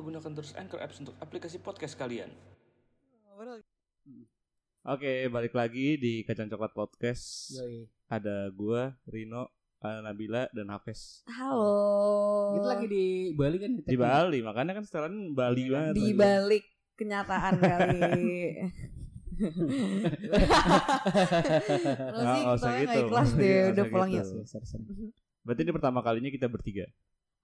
[0.00, 2.32] lupa gunakan terus Anchor Apps untuk aplikasi podcast kalian.
[4.80, 7.52] Oke, balik lagi di Kacang Coklat Podcast.
[7.60, 7.84] Yoi.
[8.08, 9.52] Ada gua, Rino,
[9.84, 11.20] Nabila, dan Hafes.
[11.28, 12.56] Halo.
[12.56, 15.94] Kita lagi di Bali kan Di Bali, makanya kan setelan Bali Iya, banget.
[16.00, 16.64] Di balik
[16.96, 18.08] kenyataan kali.
[22.08, 22.88] Lo sih usah gitu.
[22.88, 24.32] nggak ikhlas deh, usah udah pulang gitu.
[24.32, 24.48] yuk.
[25.44, 26.88] Berarti ini pertama kalinya kita bertiga.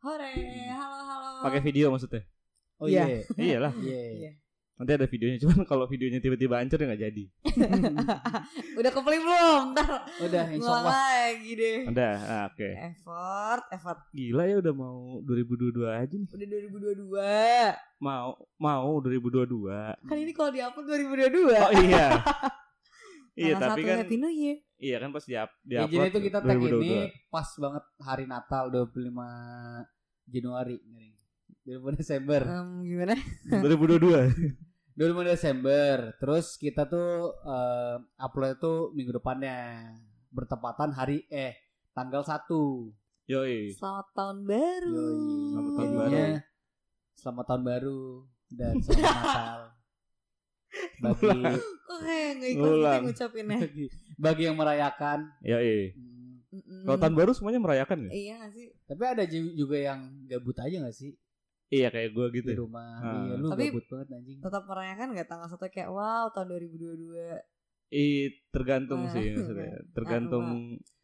[0.00, 0.32] Hore,
[0.72, 1.44] halo halo.
[1.44, 2.24] Pakai video maksudnya?
[2.76, 3.04] Oh Iya.
[3.06, 3.20] iya.
[3.56, 3.72] Iyalah.
[3.78, 4.02] Iya.
[4.12, 4.32] Iya.
[4.76, 7.24] Nanti ada videonya, cuman kalau videonya tiba-tiba hancur ya nggak jadi.
[8.78, 9.72] Udah keplay belum?
[9.72, 9.88] Ntar
[10.20, 10.92] Udah ngulang insya Allah.
[10.92, 11.78] lagi deh.
[11.88, 12.70] Udah, nah, oke.
[12.92, 13.98] Effort, effort.
[14.12, 16.28] Gila ya udah mau 2022 aja nih.
[16.28, 18.04] Udah 2022.
[18.04, 19.96] Mau mau 2022.
[20.04, 21.56] Kan ini kalau di-upload 2022.
[21.56, 22.06] Oh iya.
[23.32, 24.60] iya, tapi kan Happy New Year.
[24.76, 25.32] iya kan pas di
[25.64, 26.68] di Ya, jadi itu kita tag ini
[27.08, 27.32] 2022.
[27.32, 28.92] pas banget hari Natal 25
[30.28, 30.76] Januari.
[31.66, 32.40] 25 Desember.
[32.42, 33.14] Em, gimana?
[33.66, 34.96] 2022.
[34.96, 35.94] 25 Desember.
[36.16, 39.90] Terus kita tuh eh, upload itu minggu depannya.
[40.30, 41.58] Bertepatan hari eh
[41.90, 42.46] tanggal 1.
[43.26, 43.74] Yoi.
[43.74, 44.94] Selamat tahun baru.
[44.94, 45.18] Yoi.
[45.50, 46.26] Selamat tahun Jadinya,
[47.16, 48.00] Selamat tahun baru
[48.46, 49.60] dan selamat Natal.
[50.96, 51.30] Bagi
[51.82, 52.94] Kok kayak nggak ikhlas gitu Ngulang.
[52.94, 53.58] yang ngucapinnya.
[53.58, 55.18] bagi, bagi yang merayakan.
[55.42, 55.78] Yoi.
[55.90, 56.14] Hmm,
[56.46, 56.82] Mm-mm.
[56.84, 58.10] Kalau tahun baru semuanya merayakan ya?
[58.12, 58.66] Iya gak sih?
[58.86, 61.12] Tapi ada ju- juga yang gabut aja gak sih
[61.66, 62.48] Iya kayak gue gitu.
[62.48, 62.60] di ya.
[62.60, 62.90] rumah?
[62.96, 63.26] Ah.
[63.26, 64.38] Iya, lu Tapi- gabut banget anjing.
[64.38, 67.42] Tetap merayakan gak tanggal satu kayak wow tahun 2022.
[67.88, 69.10] Ih, tergantung Ah.
[69.10, 69.74] sih maksudnya.
[69.96, 70.46] Tergantung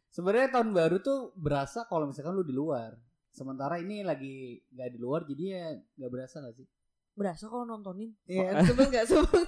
[0.07, 2.93] Sebenarnya tahun baru tuh berasa kalau misalkan lu di luar.
[3.27, 5.65] Sementara ini lagi nggak di luar jadi ya
[5.97, 6.67] nggak berasa gak sih?
[7.13, 8.13] Berasa kalau nontonin.
[8.23, 9.41] Iya, sebel gak sebel?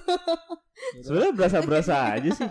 [0.98, 2.48] sebenarnya berasa-berasa aja sih.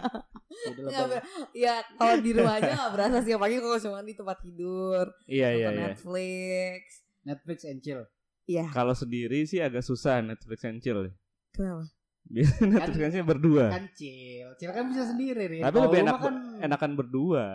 [0.80, 5.06] Ber- Ya kalau di rumah aja gak berasa sih apalagi kalau cuma di tempat tidur,
[5.26, 5.88] Iya iya nonton iya.
[5.92, 6.82] Netflix.
[7.22, 8.02] Netflix and chill.
[8.46, 8.70] Iya.
[8.70, 11.02] Kalau sendiri sih agak susah Netflix and chill.
[11.02, 11.14] ya.
[11.52, 11.86] Kenapa?
[12.26, 13.66] Biasanya Netflix and chill berdua.
[13.70, 14.48] Kan chill.
[14.56, 15.62] Chill kan bisa sendiri, Rin.
[15.62, 17.46] Tapi Kalau lebih enak kan enakan berdua.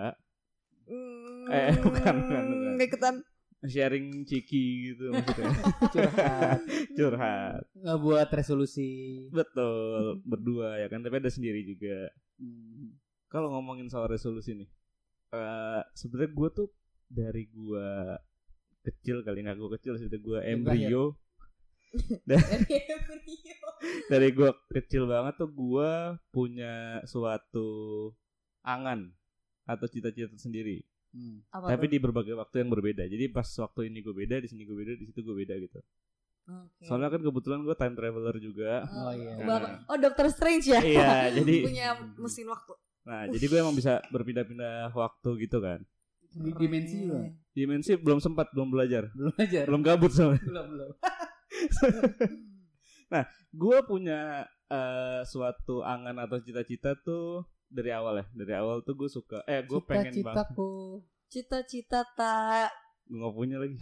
[0.85, 2.75] Hmm, Eh, bukan, bukan, bukan.
[2.81, 3.15] Ikutan.
[3.61, 5.53] Sharing ciki gitu maksudnya.
[5.87, 6.61] curhat,
[6.97, 7.63] Curhat.
[7.77, 8.91] nggak buat resolusi.
[9.29, 11.05] Betul, berdua ya kan.
[11.05, 12.09] Tapi ada sendiri juga.
[12.41, 12.97] Hmm.
[13.27, 14.71] Kalau ngomongin soal resolusi nih.
[15.31, 16.69] eh sebenarnya gue tuh
[17.07, 17.89] dari gue
[18.83, 21.17] kecil kali nggak gue kecil sih gue embrio
[22.23, 22.47] Dari
[22.87, 23.69] Embryo.
[24.07, 25.91] dari gue kecil banget tuh gue
[26.29, 26.75] punya
[27.05, 27.69] suatu
[28.61, 29.11] angan
[29.65, 31.43] atau cita-cita sendiri Hmm.
[31.51, 34.63] Apa tapi di berbagai waktu yang berbeda jadi pas waktu ini gue beda di sini
[34.63, 35.83] gue beda di situ gue beda gitu
[36.47, 36.87] Oke.
[36.87, 39.35] soalnya kan kebetulan gue time traveler juga Oh, iya.
[39.43, 40.79] Bapak- Oh, Doctor Strange ya?
[40.79, 42.79] iya jadi Punya mesin waktu.
[43.03, 45.83] nah jadi gue emang bisa berpindah-pindah waktu gitu kan
[46.31, 47.27] Di dimensi juga.
[47.51, 49.61] Dimensi belum sempat belum belajar Belum aja.
[49.67, 50.91] belum gabut soalnya belum belum.
[53.51, 54.21] gue punya
[54.71, 59.63] eh, suatu angan atau cita-cita tuh dari awal ya dari awal tuh gue suka eh
[59.63, 60.73] gue pengen banget Cita-citaku.
[61.31, 62.71] Cita-cita tak
[63.07, 63.75] gue nggak punya lagi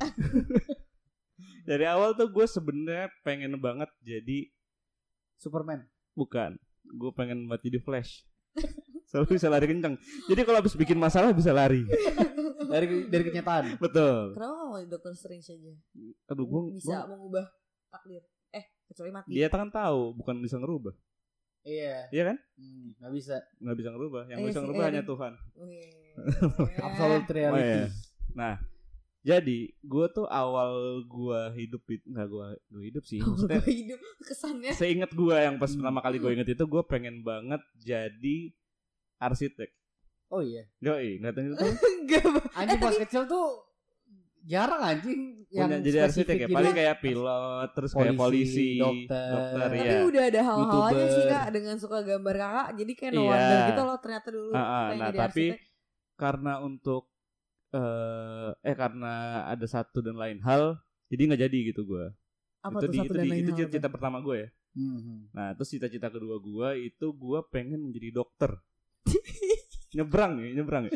[1.68, 4.48] dari awal tuh gue sebenarnya pengen banget jadi
[5.36, 5.84] Superman.
[6.16, 6.56] bukan
[6.88, 8.24] gue pengen banget jadi Flash
[9.08, 11.82] selalu bisa lari kencang jadi kalau habis bikin masalah bisa lari
[12.60, 13.80] Dari dari kenyataan.
[13.80, 15.72] betul Kenapa gak mau Doctor Strange aja?
[16.26, 17.48] aduh gue Bisa mengubah
[17.88, 18.20] takdir.
[18.50, 19.28] Eh, kecuali mati.
[19.30, 20.92] dia kan tahu bukan bisa ngerubah
[21.60, 22.08] Iya.
[22.10, 23.36] iya kan Hmm, nggak bisa.
[23.58, 25.02] nggak bisa ngerubah yang Iya bisa ngerubah iya hanya.
[25.02, 25.90] Tuhan Wih.
[26.84, 27.64] Absolute Oh, reality.
[27.64, 27.86] iya.
[28.30, 28.54] Nah,
[29.20, 30.70] jadi gue tuh awal
[31.02, 33.18] gue hidup itu nggak gue gue hidup sih.
[33.18, 34.72] Maksudnya Gue hidup kesannya.
[34.72, 35.80] seingat gue yang pas Hmm.
[35.80, 38.52] pertama kali gue inget itu gue pengen banget jadi
[39.18, 39.70] arsitek.
[40.28, 40.64] Oh iya.
[40.80, 41.54] Yoi, nggak tahu itu
[41.98, 42.24] Enggak.
[42.54, 43.46] Anjing Eh, pas kecil tuh
[44.48, 46.48] jarang anjing yang punya jadi arsitek ya.
[46.48, 46.80] Paling gitu.
[46.80, 49.28] kayak pilot, terus kayak polisi, Polisi, dokter.
[49.32, 50.00] dokter Tapi ya.
[50.08, 52.68] udah ada hal-halnya sih kak dengan suka gambar kakak.
[52.80, 53.28] Jadi kayak no Iya.
[53.32, 54.52] wonder gitu loh ternyata dulu.
[54.52, 55.60] Ah, ah, pengen nah, jadi tapi arsitek.
[56.18, 57.02] Karena untuk
[57.68, 59.14] eh eh karena
[59.44, 60.80] ada satu dan lain hal,
[61.12, 62.06] jadi nggak jadi gitu gue.
[62.58, 64.48] apa itu tuh di, satu itu dan di, lain itu hal cita-cita pertama gue ya.
[64.76, 65.16] Mhm.
[65.32, 68.58] Nah, terus cita-cita kedua gua itu gua pengen menjadi dokter.
[69.96, 70.92] nyebrang ya, nyebrang ya.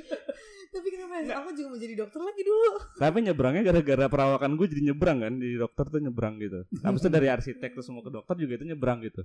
[0.73, 1.37] Tapi kenapa ya?
[1.39, 2.71] Aku juga mau jadi dokter lagi dulu.
[2.97, 6.65] Tapi nyebrangnya gara-gara perawakan gue jadi nyebrang kan, jadi dokter tuh nyebrang gitu.
[6.81, 9.23] Habis itu dari arsitek terus mau ke dokter juga itu nyebrang gitu.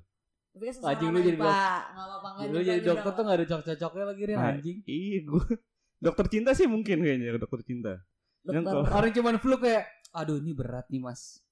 [0.51, 1.48] Tapi kan Anjing, lu jadi Pak.
[1.48, 4.78] Nggak apa-apa nggak Lu jadi dokter tuh gak ada cocok-cocoknya lagi Rin Nah, anjing.
[4.84, 5.44] Iya, gua
[6.06, 7.94] dokter cinta sih mungkin kayaknya dokter cinta.
[8.44, 8.74] Yang Dokter.
[8.74, 11.45] kalau- Orang cuman flu kayak aduh ini berat nih mas.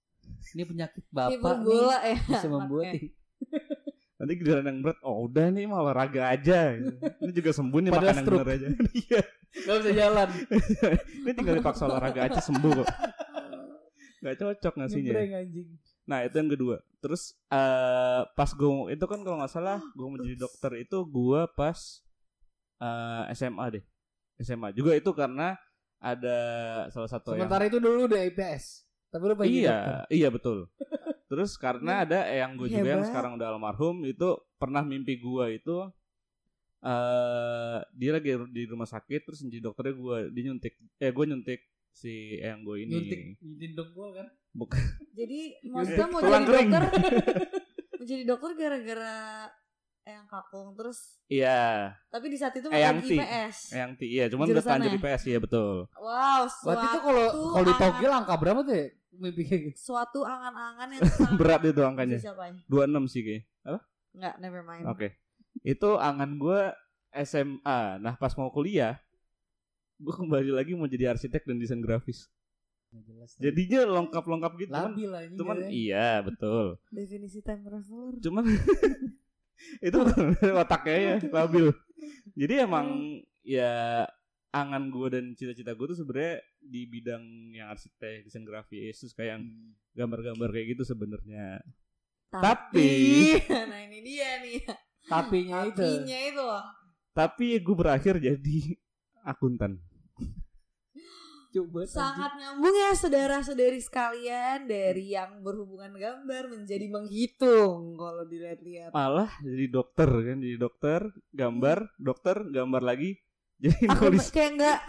[0.51, 2.17] Ini penyakit bapak nih ya.
[2.25, 3.13] bisa membuat nih.
[4.15, 6.71] Nanti giliran yang berat, oh udah nih mah olahraga aja.
[7.19, 8.67] Ini juga sembuh nih makan yang bener aja.
[9.03, 9.21] Iya.
[9.55, 10.29] Gak bisa jalan.
[11.23, 12.89] Ini tinggal dipaksa olahraga aja sembuh kok.
[14.23, 15.13] Gak cocok ngasihnya.
[16.07, 16.77] Nah itu yang kedua.
[17.03, 21.41] Terus eh pas gue itu kan kalau nggak salah gue mau jadi dokter itu gue
[21.51, 21.77] pas
[22.79, 23.83] eh, SMA deh.
[24.39, 25.59] SMA juga itu karena
[25.99, 26.37] ada
[26.91, 28.87] salah satu yang Sementara itu dulu udah IPS.
[29.11, 29.95] Tapi lu pengen jadi dokter.
[30.11, 30.57] iya iya betul.
[31.25, 35.77] Terus karena ada yang gue juga yang sekarang udah almarhum itu pernah mimpi gue itu
[36.85, 41.61] eh dia lagi di rumah sakit terus jadi dokternya gue dia nyuntik eh gue nyuntik
[41.95, 42.93] si yang gue ini.
[42.93, 44.27] Nyuntik nyuntik dengkul kan.
[44.55, 44.79] bukan
[45.19, 46.83] Jadi maksudnya mau jadi dokter?
[47.95, 49.15] Mau jadi dokter gara-gara
[50.05, 53.17] yang kakung terus iya tapi di saat itu Eyang masih Ti.
[53.17, 53.57] IPS.
[53.73, 57.65] yang ti iya cuman udah terlanjur IPS iya betul Wow, Berarti itu suatu kalau kalau
[57.65, 58.87] di Tokyo angka berapa tuh ya?
[59.15, 59.77] Mimpi kayak gitu.
[59.81, 62.61] suatu angan-angan yang sangat berat itu angkanya Siapa ya?
[62.67, 63.79] 26 sih kayaknya apa
[64.13, 64.83] Enggak, never mind.
[64.85, 65.07] oke
[65.63, 66.61] itu angan gue
[67.17, 69.01] SMA nah pas mau kuliah
[69.97, 72.29] gue kembali lagi mau jadi arsitek dan desain grafis
[73.35, 75.35] jadinya lengkap-lengkap gitu cuman, labil lah ini.
[75.35, 75.67] cuman ya.
[75.67, 78.13] iya betul Definisi time traveler.
[78.21, 78.43] cuman
[79.79, 79.99] itu
[80.61, 81.71] otaknya ya labil
[82.33, 84.03] jadi emang ya
[84.49, 89.37] angan gue dan cita-cita gue tuh sebenarnya di bidang yang arsitek desain grafis terus kayak
[89.37, 89.43] yang
[89.93, 91.59] gambar-gambar kayak gitu sebenarnya
[92.31, 93.39] Tapi-
[93.71, 94.59] nah ini dia nih.
[95.05, 95.85] Tapinya itu.
[95.85, 96.63] Tapinya itu loh.
[97.13, 98.57] tapi gue berakhir jadi
[99.23, 99.79] akuntan
[101.55, 108.91] Coba Sangat nyambung ya saudara-saudari sekalian dari yang berhubungan gambar menjadi menghitung kalau dilihat-lihat.
[108.91, 110.99] malah jadi dokter kan jadi dokter
[111.31, 113.15] gambar dokter gambar lagi
[113.63, 114.79] jadi Aku nulis kayak enggak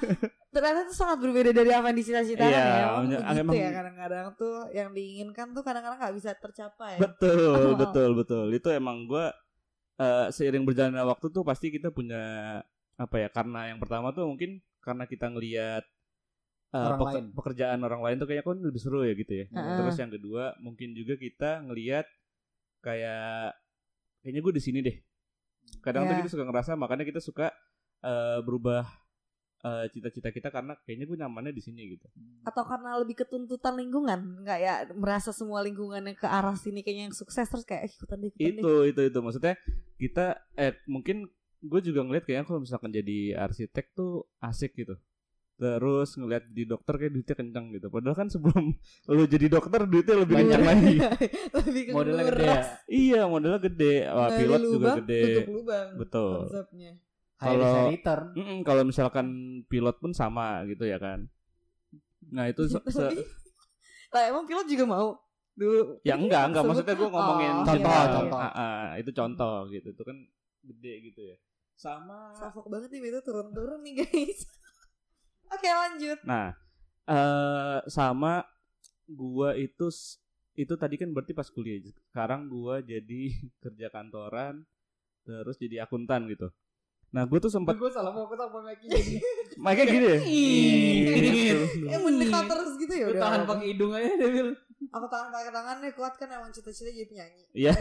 [0.48, 2.66] ternyata tuh sangat berbeda dari apa yang dicita-citakan Iya, ya.
[2.66, 6.94] Emang emang- begitu emang- ya kadang-kadang tuh yang diinginkan tuh kadang-kadang nggak bisa tercapai.
[6.98, 7.46] betul
[7.80, 9.26] betul betul itu emang gue
[9.96, 12.58] eh, seiring berjalannya waktu tuh pasti kita punya
[12.96, 15.84] apa ya karena yang pertama tuh mungkin karena kita ngelihat
[16.68, 17.24] eh, Orang lain.
[17.30, 19.76] pekerjaan orang lain tuh kayaknya kan lebih seru ya gitu ya Heeh.
[19.76, 22.06] terus yang kedua mungkin juga kita ngelihat
[22.80, 23.54] kayak
[24.20, 24.96] kayaknya gue di sini deh
[25.80, 26.20] kadang tuh Ya.
[26.20, 27.50] kita suka ngerasa makanya kita suka
[28.00, 28.86] eh, berubah
[29.58, 32.06] eh, cita-cita kita karena kayaknya gue nyamannya di sini gitu
[32.42, 37.16] Atau karena lebih ketuntutan lingkungan, nggak ya merasa semua lingkungannya ke arah sini kayaknya yang
[37.16, 38.62] sukses terus kayak "Eh, ikutan deh, ikutan deh.
[38.62, 39.54] itu itu itu maksudnya
[39.96, 41.26] kita eh mungkin
[41.58, 44.94] gue juga ngeliat kayaknya kalau misalkan jadi arsitek tuh asik gitu
[45.56, 47.88] terus ngeliat di dokter kayak duitnya kencang gitu.
[47.88, 48.76] Padahal kan sebelum
[49.10, 50.46] lu jadi dokter duitnya lebih Banyak.
[50.46, 50.94] kencang lagi.
[51.58, 52.60] lebih Modelnya gede ya.
[52.86, 53.94] iya modelnya gede.
[54.06, 55.20] Wah Gali pilot juga lubang, gede.
[55.22, 56.32] tutup lubang betul.
[56.42, 56.92] konsepnya.
[57.36, 58.24] Kalau- return.
[58.32, 59.26] Mm-mm, kalau misalkan
[59.66, 61.24] pilot pun sama gitu ya kan.
[62.26, 63.20] Nah itu se- se- Tapi,
[64.14, 65.08] lah emang pilot juga mau?
[65.52, 66.62] Dulu ya enggak enggak.
[66.62, 68.38] Sebut- maksudnya gue ngomongin Oh, Contoh, iya, contoh.
[68.38, 69.88] ah, ah, itu contoh gitu.
[69.88, 70.16] Itu kan
[70.62, 71.36] gede gitu ya.
[71.74, 74.44] Sama Safok banget nih itu turun-turun nih guys
[75.52, 76.56] Oke lanjut Nah,
[77.06, 78.42] eh sama
[79.06, 79.86] gua itu
[80.56, 81.78] itu tadi kan berarti pas kuliah.
[82.10, 83.30] Sekarang gua jadi
[83.62, 84.66] kerja kantoran
[85.26, 86.50] terus jadi akuntan gitu.
[87.14, 89.14] Nah, gua tuh sempat Gue salah mau ketemu lagi jadi.
[89.64, 90.18] makanya gini ya.
[90.20, 91.58] Gitu.
[91.86, 94.48] Yang mendekat terus gitu ya udah tahan pakai hidung aja deh Bil.
[94.92, 97.72] Aku tangan pakai tangan nih kuat kan emang cita-cita jadi penyanyi Iya,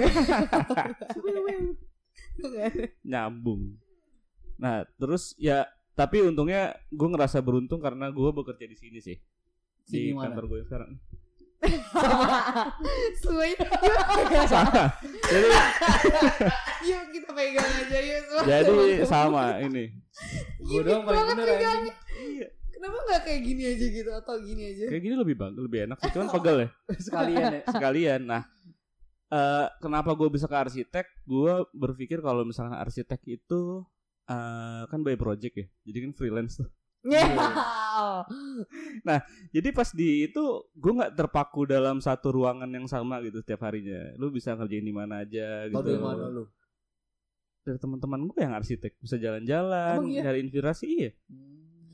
[3.12, 3.76] nyambung.
[4.56, 9.16] Nah, terus ya tapi untungnya gue ngerasa beruntung karena gua bekerja di sini sih.
[9.88, 10.92] Di Sini kantor gue sekarang.
[13.24, 13.58] Semuanya
[14.46, 14.84] Sama.
[15.32, 15.48] Jadi
[16.86, 19.86] Yuk kita pegang aja yuk semua jadi sama ini.
[20.62, 21.48] Gue doang paling bener.
[21.56, 22.48] Iya.
[22.76, 25.98] Kenapa gak kayak gini aja gitu Atau gini aja Kayak gini lebih bagus, lebih enak
[25.98, 26.12] sih.
[26.14, 26.70] Cuman pegel ya.
[27.08, 27.62] Sekalian ya.
[27.72, 28.22] sekalian.
[28.30, 28.44] Nah,
[29.34, 31.06] eh kenapa gue bisa ke arsitek?
[31.26, 33.82] Gue berpikir kalau misalnya arsitek itu
[34.26, 36.70] eh kan by project ya, jadi kan freelance tuh.
[37.06, 38.26] Yeah.
[39.54, 44.18] Jadi pas di itu gue nggak terpaku dalam satu ruangan yang sama gitu setiap harinya.
[44.18, 45.86] Lu bisa ngerjain di mana aja gitu.
[45.86, 46.50] Dari mana lu?
[47.62, 50.22] Dari teman-teman gue yang arsitek bisa jalan-jalan, iya?
[50.26, 51.12] nyari inspirasi iya.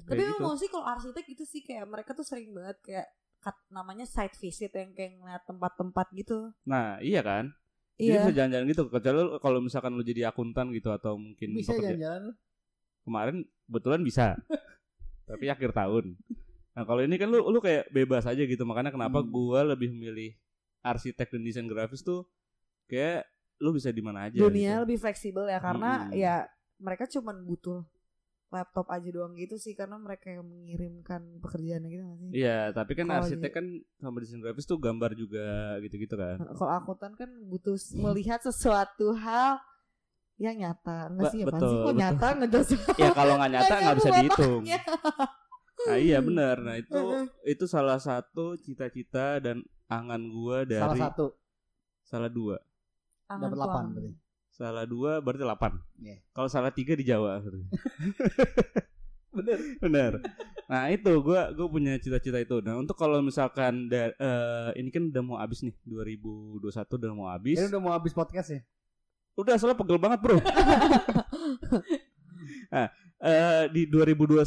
[0.08, 3.08] Tapi Kayak emang sih kalau arsitek itu sih kayak mereka tuh sering banget kayak
[3.40, 6.52] kat- namanya site visit yang kayak ngeliat tempat-tempat gitu.
[6.68, 7.56] Nah, iya kan?
[8.02, 8.20] Jadi Iya.
[8.20, 8.84] bisa jalan-jalan gitu.
[8.88, 12.34] Kecuali kalau misalkan lu jadi akuntan gitu atau mungkin Bisa jalan-jalan
[13.02, 14.38] kemarin kebetulan bisa
[15.30, 16.14] tapi akhir tahun
[16.72, 19.28] nah kalau ini kan lu lu kayak bebas aja gitu makanya kenapa Hmm.
[19.28, 20.38] gua lebih memilih
[20.82, 22.30] arsitek dan desain grafis tuh
[22.86, 23.26] kayak
[23.58, 24.82] lu bisa di mana aja Dunia gitu.
[24.86, 26.14] lebih fleksibel ya karena Mm-mm.
[26.16, 26.36] ya
[26.78, 27.82] mereka cuman butuh
[28.52, 32.30] laptop aja doang gitu sih karena mereka yang mengirimkan pekerjaannya gitu gak sih?
[32.36, 33.66] iya tapi kan Kalau arsitek kan
[33.98, 35.48] sama desain grafis tuh gambar juga
[35.80, 39.58] gitu-gitu kan Kalau akuntan kan butuh melihat sesuatu hal
[40.36, 41.08] yang nyata.
[41.08, 42.02] Enggak sih ya betul, sih kok betul.
[42.02, 42.70] nyata ngejelas.
[42.98, 44.62] ya kalau nggak nyata nggak bisa dihitung
[45.82, 47.02] nah iya benar nah itu
[47.42, 51.26] itu salah satu cita-cita dan angan gua dari Salah satu.
[52.02, 52.58] Salah dua.
[53.28, 53.88] Angan Dapat 8 tuang.
[53.96, 54.12] berarti.
[54.62, 55.74] Salah dua berarti delapan.
[55.98, 56.22] Iya.
[56.38, 57.42] Kalau salah tiga di Jawa.
[59.34, 59.58] Bener.
[59.82, 60.12] Bener.
[60.70, 62.62] Nah itu gue gue punya cita-cita itu.
[62.62, 67.28] Nah untuk kalau misalkan da- eh, ini kan udah mau habis nih 2021 udah mau
[67.34, 67.58] habis.
[67.58, 68.62] Ini udah mau habis podcast ya?
[69.34, 70.38] Udah soalnya pegel banget bro.
[72.74, 72.86] nah
[73.18, 74.46] eh, di 2021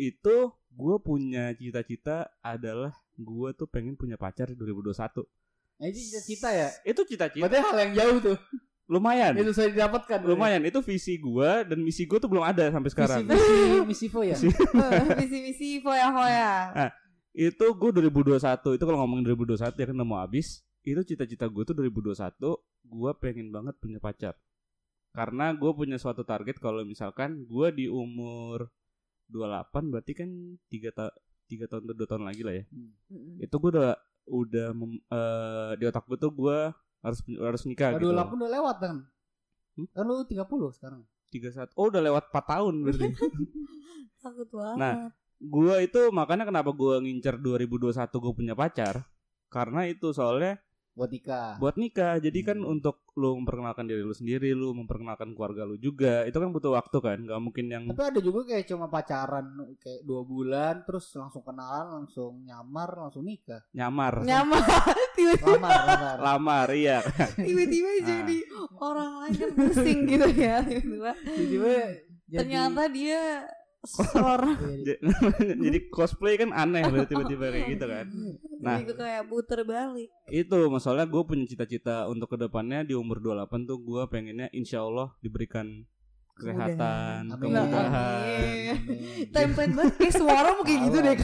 [0.00, 0.36] itu
[0.74, 5.20] gue punya cita-cita adalah gue tuh pengen punya pacar di 2021.
[5.74, 6.68] Nah, itu cita-cita ya?
[6.86, 8.38] Itu cita-cita Berarti hal yang jauh tuh.
[8.86, 9.32] Lumayan.
[9.34, 10.18] Itu saya didapatkan.
[10.22, 13.20] Lumayan itu visi gue dan misi gue tuh belum ada sampai sekarang.
[13.24, 14.36] Misi, misi Vo ya?
[14.36, 14.52] Misi-
[15.20, 16.50] Misi-misi foya-foya.
[17.32, 18.38] itu gue 2021
[18.78, 22.14] itu kalau ngomongin 2021 ya kan udah mau habis itu cita-cita gue tuh 2021
[22.84, 24.38] gue pengen banget punya pacar
[25.10, 28.70] karena gue punya suatu target kalau misalkan gue di umur
[29.26, 30.30] 28 berarti kan
[30.68, 31.10] tiga ta
[31.44, 33.42] tiga tahun atau dua tahun lagi lah ya Mm-mm.
[33.42, 33.90] itu gue udah
[34.24, 36.58] udah mem- eh, di otak gue tuh gue
[37.04, 38.96] harus harus nikah Kalau gitu 28 udah lewat kan?
[39.76, 39.88] Hmm?
[39.92, 41.02] Kan lu 30 sekarang.
[41.34, 43.06] tiga saat oh udah lewat 4 tahun berarti
[44.24, 44.78] Takut banget.
[44.80, 44.94] Nah,
[45.36, 49.04] gue itu makanya kenapa gue ngincer 2021 gue punya pacar
[49.52, 50.63] karena itu soalnya
[50.94, 51.58] Buat nikah.
[51.58, 52.70] buat nikah jadi kan Hmm.
[52.70, 56.98] untuk lu memperkenalkan diri lu sendiri lu memperkenalkan keluarga lu juga itu kan butuh waktu
[56.98, 59.46] kan nggak mungkin yang Tapi ada juga kayak cuma pacaran
[59.76, 63.58] kayak dua bulan terus langsung kenalan, langsung nyamar, langsung nikah.
[63.70, 64.62] nyamar Nyamar
[65.12, 66.16] tiba-tiba Lamar, lamar.
[66.20, 66.98] lamar iya
[67.34, 67.98] tiba-tiba Ah.
[68.12, 68.38] jadi
[68.76, 71.70] orang lain kan pusing gitu ya tiba-tiba
[72.24, 73.22] jadi- ternyata dia
[74.84, 75.00] jadi-
[75.64, 78.06] jadi cosplay kan aneh berarti tiba-tiba kayak gitu kan.
[78.58, 78.78] Nah.
[78.80, 80.08] jadi kayak puter balik.
[80.26, 84.80] Itu masalahnya gue punya cita-cita untuk ke depannya di umur 28 tuh gue pengennya insya
[84.80, 85.84] Allah diberikan
[86.34, 88.74] kesehatan kemudahan.
[89.30, 89.94] Template banget.
[90.00, 91.16] Kayak mau kayak gitu deh.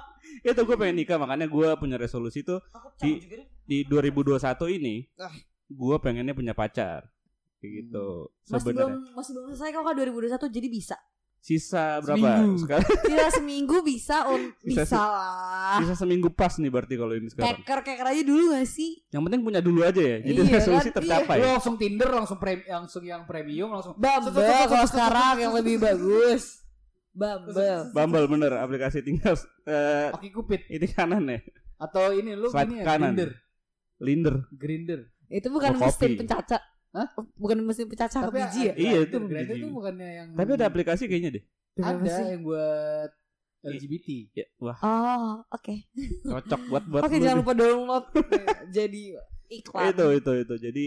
[0.50, 2.60] Itu gue pengen nikah makanya gue punya resolusi tuh
[2.98, 3.20] Di-
[3.62, 4.40] di 2021
[4.72, 5.32] ini Ah.
[5.66, 7.06] gue pengennya punya pacar.
[7.60, 8.32] Kayak gitu.
[8.48, 10.96] Masih belum sebenarnya masih belum selesai kok 2021 jadi bisa
[11.40, 12.60] sisa berapa Seminggu.
[12.60, 17.32] sekarang Sisa seminggu bisa on Sisa bisa, lah sisa seminggu pas nih berarti kalau ini
[17.32, 20.52] sekarang keker keker aja dulu gak sih yang penting punya dulu aja ya jadi Iya
[20.60, 20.96] resolusi kan?
[21.00, 24.36] tercapai Lu langsung Tinder, langsung prem, langsung yang premium, langsung Bumble
[24.68, 26.60] kalau sekarang yang lebih bagus
[27.10, 31.40] Bumble Bumble bener aplikasi tinggal eh Oke Cupid ini kanan ya
[31.80, 33.16] atau ini lu Swipe ini ya kanan.
[33.16, 33.30] Grinder.
[33.96, 35.00] Linder Grinder.
[35.26, 36.28] itu bukan mesin kopi.
[36.90, 37.06] Hah?
[37.38, 39.62] bukan mesin pencacah Tapi biji ya Iya, itu Grinder biji.
[39.62, 41.44] itu bukannya yang tapi ada aplikasi kayaknya deh
[41.78, 43.10] ada yang buat
[43.60, 44.08] LGBT.
[44.32, 45.74] ya, wah oh oke
[46.24, 48.04] cocok buat buat oke jangan lupa download
[48.76, 49.02] jadi
[49.46, 50.84] iklan itu itu itu jadi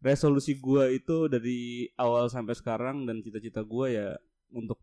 [0.00, 4.06] resolusi gua itu dari awal sampai sekarang dan cita-cita gua ya
[4.50, 4.78] untuk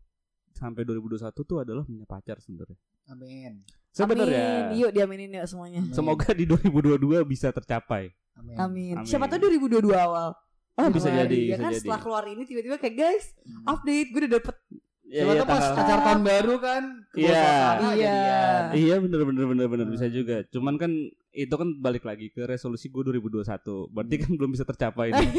[0.52, 2.76] sampai 2021 tuh adalah punya pacar sebenarnya
[3.08, 3.64] Amin.
[3.90, 4.78] sebenarnya Amin.
[4.78, 5.96] yuk diaminin yuk semuanya Amin.
[5.96, 8.56] semoga di 2022 bisa tercapai Amin.
[8.56, 8.94] Amin.
[8.96, 9.04] Amin.
[9.04, 10.32] Siapa tahu 2022 awal.
[10.74, 11.20] Ah bisa Keluar.
[11.22, 13.64] jadi ya bisa kan jadi setelah keluar ini tiba-tiba kayak guys Hmm.
[13.68, 14.56] update gue udah dapet
[15.04, 17.50] ya, ya, pas acara tahun baru kan Iya.
[17.90, 18.18] Iya.
[18.72, 20.14] Iya bener bener bener bener bisa Hmm.
[20.14, 20.36] juga.
[20.46, 20.94] Cuman kan
[21.30, 23.88] itu kan balik lagi ke resolusi gue 2021.
[23.88, 24.22] Berarti Hmm.
[24.22, 25.30] kan belum bisa tercapai nih.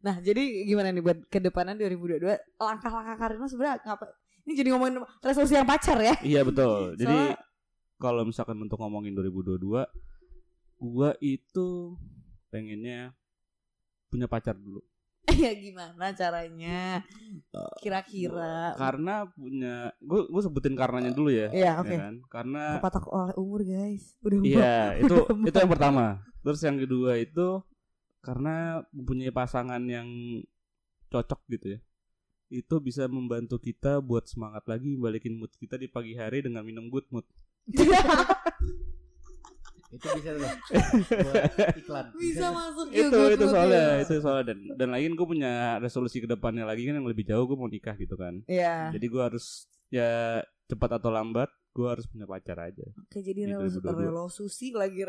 [0.00, 2.24] nah jadi gimana nih buat kedepanan 2022
[2.56, 4.06] langkah-langkah Karina sebenarnya ngapa
[4.40, 6.92] ini jadi ngomongin resolusi yang pacar ya iya betul.
[6.96, 7.38] Jadi Soalnya-
[7.96, 9.84] kalau misalkan untuk ngomongin 2022,
[10.78, 12.00] gua itu
[12.48, 13.12] pengennya
[14.10, 14.82] punya pacar dulu.
[15.44, 17.04] ya gimana caranya
[17.78, 21.48] kira-kira Karena punya gue gue sebutin karenanya dulu ya.
[21.54, 21.96] Iya, ya oke.
[21.96, 22.14] kan?
[22.26, 26.24] Karena kepatok oleh umur guys udah Iya, itu itu yang pertama.
[26.40, 27.62] Terus yang kedua itu
[28.20, 30.08] karena mempunyai pasangan yang
[31.12, 31.80] cocok gitu ya.
[32.50, 36.90] Itu bisa membantu kita buat semangat lagi balikin mood kita di pagi hari dengan minum
[36.90, 37.26] good mood.
[39.90, 40.50] Itu bisa tuh.
[41.26, 42.06] buat iklan.
[42.14, 44.02] bisa masuk itu juga itu soalnya ya.
[44.06, 47.26] itu soalnya dan dan lagi kan gue punya resolusi ke depannya lagi kan yang lebih
[47.26, 48.38] jauh gue mau nikah gitu kan.
[48.46, 48.94] Iya.
[48.94, 52.86] Jadi gue harus ya cepat atau lambat gue harus punya pacar aja.
[53.02, 54.06] Oke jadi Di relo 2022.
[54.06, 55.06] relo susi lagi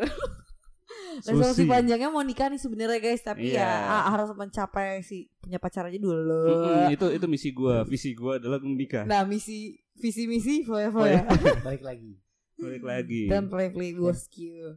[1.12, 3.60] Resolusi panjangnya mau nikah nih sebenarnya guys tapi Iya.
[3.60, 6.48] ya ah, harus mencapai si punya pacar aja dulu.
[6.48, 9.04] Mm-mm, itu itu misi gue, visi gue adalah menikah.
[9.04, 11.52] Nah misi visi misi foya Oh, foya iya.
[11.60, 12.16] Balik lagi.
[12.60, 13.26] Balik lagi.
[13.32, 14.76] dan play play bosku.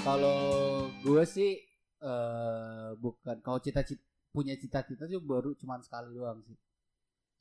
[0.00, 1.60] Kalau gue sih
[2.00, 4.00] eh bukan kalau cita-cita
[4.32, 6.56] punya cita-cita tuh baru cuman sekali doang sih.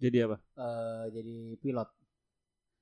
[0.03, 0.38] Jadi apa?
[0.60, 1.99] Eh jadi pilot.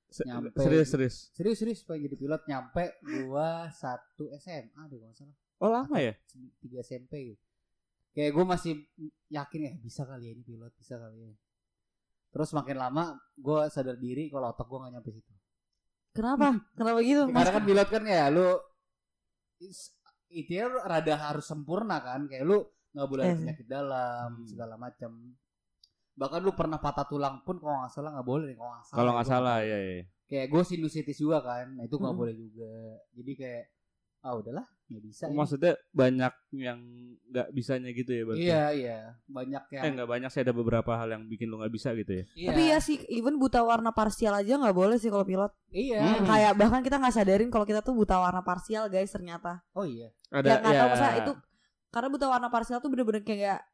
[0.08, 0.56] Nyampe.
[0.56, 1.16] Serius serius.
[1.32, 2.84] Serius serius pengen jadi pilot nyampe
[3.28, 5.36] gua satu SMA deh kalau salah.
[5.58, 6.14] Oh lama ya?
[6.58, 7.42] tiga SMP gitu.
[8.14, 8.72] Kayak gue masih
[9.28, 11.34] yakin ya bisa kali ya ini pilot bisa kali ya.
[12.28, 15.32] Terus makin lama gue sadar diri kalau otak gue gak nyampe situ.
[16.14, 16.56] Kenapa?
[16.74, 17.22] Kenapa gitu?
[17.30, 18.48] Karena kan pilot kan ya lu
[20.28, 22.62] itu ya rada harus sempurna kan kayak lu
[22.92, 23.40] nggak boleh ada sih.
[23.44, 24.46] penyakit dalam Hmm.
[24.46, 25.10] segala macam.
[26.18, 28.98] Bahkan lu pernah patah tulang pun kalau nggak salah nggak boleh kalau nggak salah.
[28.98, 30.02] Kalau ya, nggak salah ya ya.
[30.28, 32.20] Kayak gue sinusitis juga kan, nah itu nggak Mm-mm.
[32.20, 32.72] boleh juga.
[33.14, 33.64] Jadi kayak
[34.18, 35.24] ah udahlah nggak bisa.
[35.30, 35.36] ini.
[35.38, 36.80] Maksudnya banyak yang
[37.30, 38.42] nggak bisanya gitu ya berarti.
[38.42, 38.98] Iya iya
[39.30, 39.82] banyak yang.
[39.86, 42.24] Eh nggak banyak sih ada beberapa hal yang bikin lu nggak bisa gitu ya.
[42.34, 45.54] iya, Tapi ya sih, even buta warna parsial aja nggak boleh sih kalau pilot.
[45.70, 46.02] Iya.
[46.02, 46.26] Hmm.
[46.26, 49.62] Kayak bahkan kita nggak sadarin kalau kita tuh buta warna parsial guys ternyata.
[49.76, 50.10] Oh iya.
[50.34, 50.80] Ada ya nggak ya.
[50.82, 51.32] tahu masa itu
[51.88, 53.64] karena buta warna parsial tuh bener-bener kayak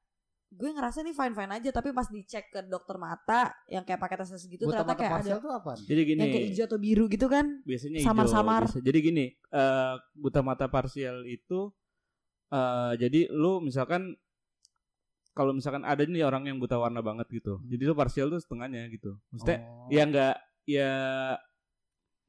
[0.54, 4.16] gue ngerasa nih fine fine aja tapi pas dicek ke dokter mata yang kayak pakai
[4.22, 5.72] tes tes gitu Buta ternyata kayak ada tuh apa?
[5.76, 6.20] Jadi gini.
[6.22, 8.08] yang kayak hijau atau biru gitu kan biasanya hijau.
[8.08, 8.62] Samar-samar.
[8.70, 8.78] biasa.
[8.78, 11.74] Jadi gini, eh buta mata parsial itu
[12.48, 14.14] eh jadi lu misalkan
[15.34, 17.58] kalau misalkan ada nih orang yang buta warna banget gitu.
[17.66, 19.18] Jadi lu parsial tuh setengahnya gitu.
[19.34, 19.90] Maksudnya Oh.
[19.90, 20.34] ya enggak
[20.64, 20.90] ya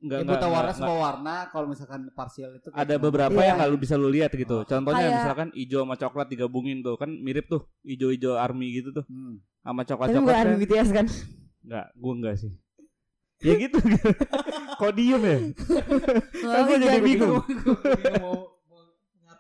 [0.06, 3.46] enggak Ya, buta warna semua warna kalau misalkan parsial itu kayak ada beberapa Iya.
[3.48, 4.56] yang nggak lu bisa lu lihat gitu.
[4.56, 4.64] Oh.
[4.64, 9.04] Contohnya Kayak- misalkan hijau sama coklat digabungin tuh kan mirip tuh hijau-hijau army gitu tuh
[9.06, 9.42] Hmm.
[9.60, 10.22] sama tapi coklat-coklat.
[10.24, 10.62] bukan kan.
[10.62, 11.06] BTS kan
[11.62, 12.52] Enggak, gua enggak sih.
[13.42, 13.78] ya gitu.
[14.80, 15.38] Kok diem ya?
[16.38, 17.42] Kan gua Oh, jadi bingung.
[17.42, 17.80] Bingung
[18.24, 18.36] mau,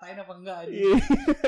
[0.05, 0.69] ngatain apa enggak aja.
[0.69, 0.95] Iya.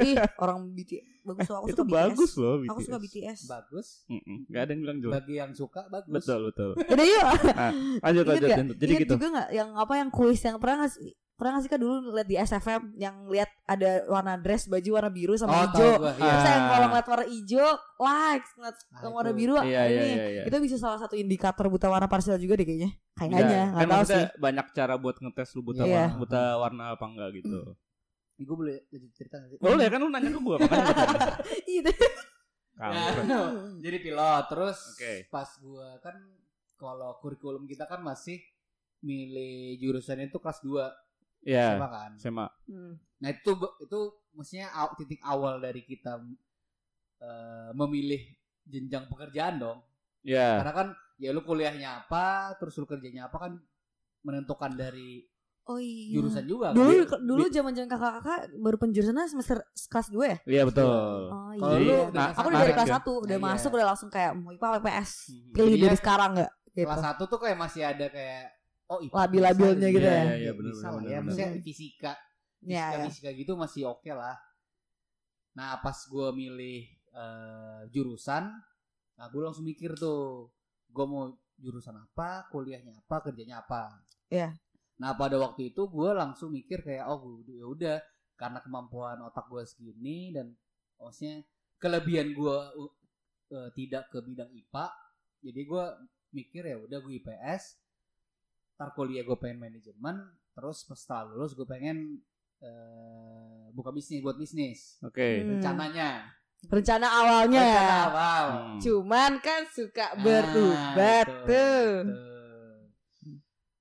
[0.03, 3.87] ih orang BTS bagus loh aku itu suka bagus BTS loh aku suka BTS Bagus.
[4.07, 5.13] Mm-mm, nggak ada yang bilang jelek.
[5.15, 6.11] Bagi yang suka bagus.
[6.11, 6.69] Betul betul.
[6.75, 7.71] Udah yuk Nah,
[8.01, 8.49] lanjut lanjut.
[8.75, 9.13] Jadi Ingat gitu.
[9.13, 11.95] juga nggak yang apa yang kuis yang pernah nggak sih pernah nggak sih kak dulu
[12.09, 16.09] lihat di SFM yang lihat ada warna dress baju warna biru sama Oh, hijau gua.
[16.09, 16.17] Iya.
[16.17, 16.67] Terus yang Ah.
[16.67, 17.67] kalau ngeliat warna hijau
[17.99, 20.25] likes ngeliat Nah, yang warna biru Iya iya ini iya.
[20.31, 20.41] iya.
[20.49, 24.03] itu bisa salah satu indikator buta warna parsial juga deh kayaknya kayaknya kan nggak tahu
[24.07, 25.93] sih banyak cara buat ngetes lu buta Iya.
[25.93, 27.59] warna, buta warna apa enggak gitu.
[28.37, 29.57] Ini gue boleh jadi cerita nggak sih?
[29.57, 30.93] Boleh kan lu nanya ke gua makanya.
[31.73, 31.81] Iya.
[32.77, 33.09] Nah,
[33.81, 35.25] jadi pilot terus Oke.
[35.27, 36.13] pas gua kan
[36.77, 38.37] kalau kurikulum kita kan masih
[39.01, 40.85] milih jurusannya itu kelas 2
[41.41, 42.11] Iya, SMA kan.
[42.17, 42.45] SMA.
[42.69, 42.93] Hmm.
[43.17, 43.99] Nah itu itu
[44.31, 46.21] mestinya aw- titik awal dari kita
[47.17, 48.21] eh, memilih
[48.61, 49.79] jenjang pekerjaan dong.
[50.21, 50.61] Iya.
[50.61, 53.53] Karena kan ya lu kuliahnya apa, terus lu kerjanya apa kan
[54.21, 55.25] menentukan dari
[55.67, 56.15] Oh iya.
[56.15, 56.79] jurusan juga kan.
[56.79, 59.57] Dulu dulu zaman-zaman kakak-kakak baru penjurusannya semester
[59.91, 60.37] kelas 2 ya?
[60.47, 60.87] Iya betul.
[61.27, 61.59] Oh iya.
[61.59, 62.99] Kalau lu nah, Aku udah dari kelas ya.
[63.03, 63.47] 1 udah Nah, iya.
[63.51, 65.11] masuk udah langsung kayak mau IPA apa IPS.
[65.51, 66.51] Pilih dari sekarang enggak?
[66.71, 66.87] Gitu.
[66.87, 68.43] Kelas 1 tuh kayak masih ada kayak
[68.87, 70.23] oh IPA Labil-labilnya gitu iya, ya.
[70.23, 71.19] iya, Iya, bener, bisa bener, lah bener, ya.
[71.19, 72.11] Maksudnya fisika,
[72.63, 73.05] Iya, fisika, iya.
[73.11, 74.35] fisika gitu masih oke lah.
[75.51, 76.79] Nah pas gue milih
[77.11, 78.43] eh, jurusan,
[79.17, 80.47] nah gue langsung mikir tuh,
[80.87, 81.27] gue mau
[81.57, 83.99] jurusan apa, kuliahnya apa, kerjanya apa.
[84.29, 84.53] Iya.
[84.97, 87.97] Nah pada waktu itu gue langsung mikir kayak oh ya udah
[88.37, 90.53] karena kemampuan otak gue segini dan
[90.97, 91.41] maksudnya
[91.77, 92.57] kelebihan gue
[93.53, 94.85] uh, tidak ke bidang IPA,
[95.45, 95.85] jadi gue
[96.33, 97.77] mikir ya udah gue IPS,
[98.77, 102.17] ntar kuliah gue pengen manajemen, terus setelah lulus gue pengen
[102.61, 105.41] eh, buka bisnis buat bisnis Oke.
[105.45, 105.57] Hmm.
[105.57, 106.33] rencananya.
[106.65, 107.69] Rencana awalnya ya.
[107.77, 108.45] Rencana awal.
[108.49, 108.79] Hmm.
[108.81, 111.45] Cuman kan suka Ah, berubah betul, tuh.
[111.45, 111.95] betul.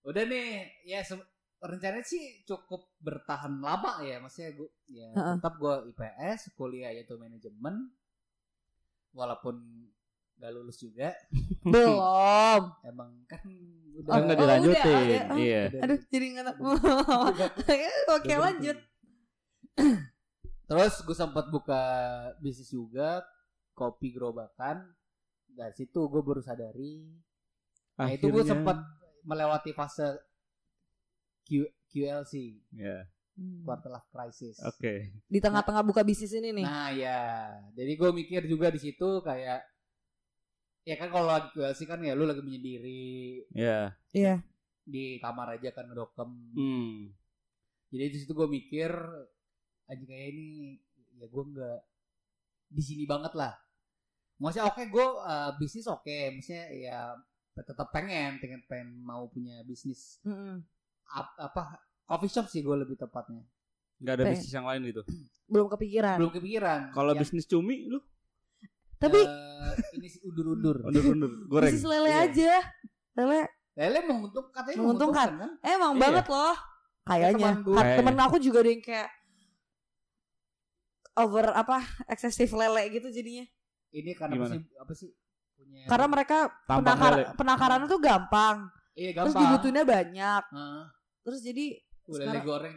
[0.07, 0.49] Udah nih,
[0.87, 1.03] ya
[1.59, 5.35] rencananya sih cukup bertahan lama ya, maksudnya gue ya Heeh.
[5.37, 7.91] tetap gue IPS, kuliah yaitu manajemen,
[9.11, 9.59] walaupun
[10.37, 11.11] gak lulus juga,
[11.67, 12.63] Belum.
[12.85, 13.41] emang kan
[13.97, 14.85] Kan udah nggak Oh, dilanjutin.
[14.85, 15.25] udah, udah.
[15.27, 15.39] Oh.
[15.41, 15.63] Iya.
[15.67, 16.65] udah- Aduh, jadi nggak tahu.
[18.21, 18.79] Oke, lanjut.
[20.69, 21.81] Terus gue sempat buka
[22.39, 23.25] bisnis juga,
[23.73, 24.85] kopi gerobakan.
[25.49, 27.09] Dari situ gue baru sadari
[27.97, 28.77] Nah, itu gue sempat
[29.27, 30.07] melewati fase
[31.45, 33.07] Q, QLC, Ya.
[33.63, 34.57] quarter life crisis.
[34.65, 35.13] Oke.
[35.29, 36.65] Di tengah-tengah buka bisnis ini nih.
[36.65, 39.61] Nah ya, jadi gue mikir juga di situ kayak,
[40.83, 43.93] ya kan kalau lagi QLC kan ya lu lagi menyendiri Ya.
[44.11, 44.41] Iya.
[44.87, 46.31] di kamar aja kan ngedokem.
[46.55, 47.11] Hmm.
[47.91, 48.91] Jadi di situ gue mikir,
[49.85, 50.79] aja kayak ini,
[51.19, 51.79] ya gue nggak
[52.71, 53.55] di sini banget lah.
[54.39, 56.99] Maksudnya oke gue uh, bisnis oke, maksudnya ya
[57.63, 60.61] tetap pengen, pengen pengen mau punya bisnis Mm-mm.
[61.09, 63.41] ap- apa coffee shop sih gue lebih tepatnya
[63.97, 64.35] Nggak ada Pengen.
[64.37, 65.03] bisnis yang lain gitu.
[65.49, 66.17] Belum kepikiran.
[66.19, 67.97] belum kepikiran Kalau Yang, bisnis cumi lu
[68.97, 71.71] Tapi eh, ini sih undur-undur undur-undur goreng.
[71.71, 72.21] bisnis lele Iya.
[72.27, 72.55] aja.
[73.15, 73.41] Lele
[73.73, 75.29] lele menguntung katanya Menguntungkan.
[75.33, 76.01] menguntungkan kan emang Iya.
[76.03, 76.57] banget loh.
[77.05, 77.51] Kayaknya.
[77.63, 77.97] Kayaknya.
[77.97, 79.09] Temen aku juga ada yang kayak
[81.17, 83.47] over apa eksesif lele gitu jadinya.
[83.91, 84.55] ini karena apa Gimana?
[84.55, 85.11] sih apa sih
[85.57, 87.25] punya Karena mereka Tampang penakar, lele.
[87.35, 88.57] penakarannya tuh gampang.
[88.93, 90.43] iya Terus gampang dibutuhinnya banyak.
[90.47, 90.83] Heeh.
[91.23, 91.65] Terus jadi
[92.07, 92.77] sekarang- goreng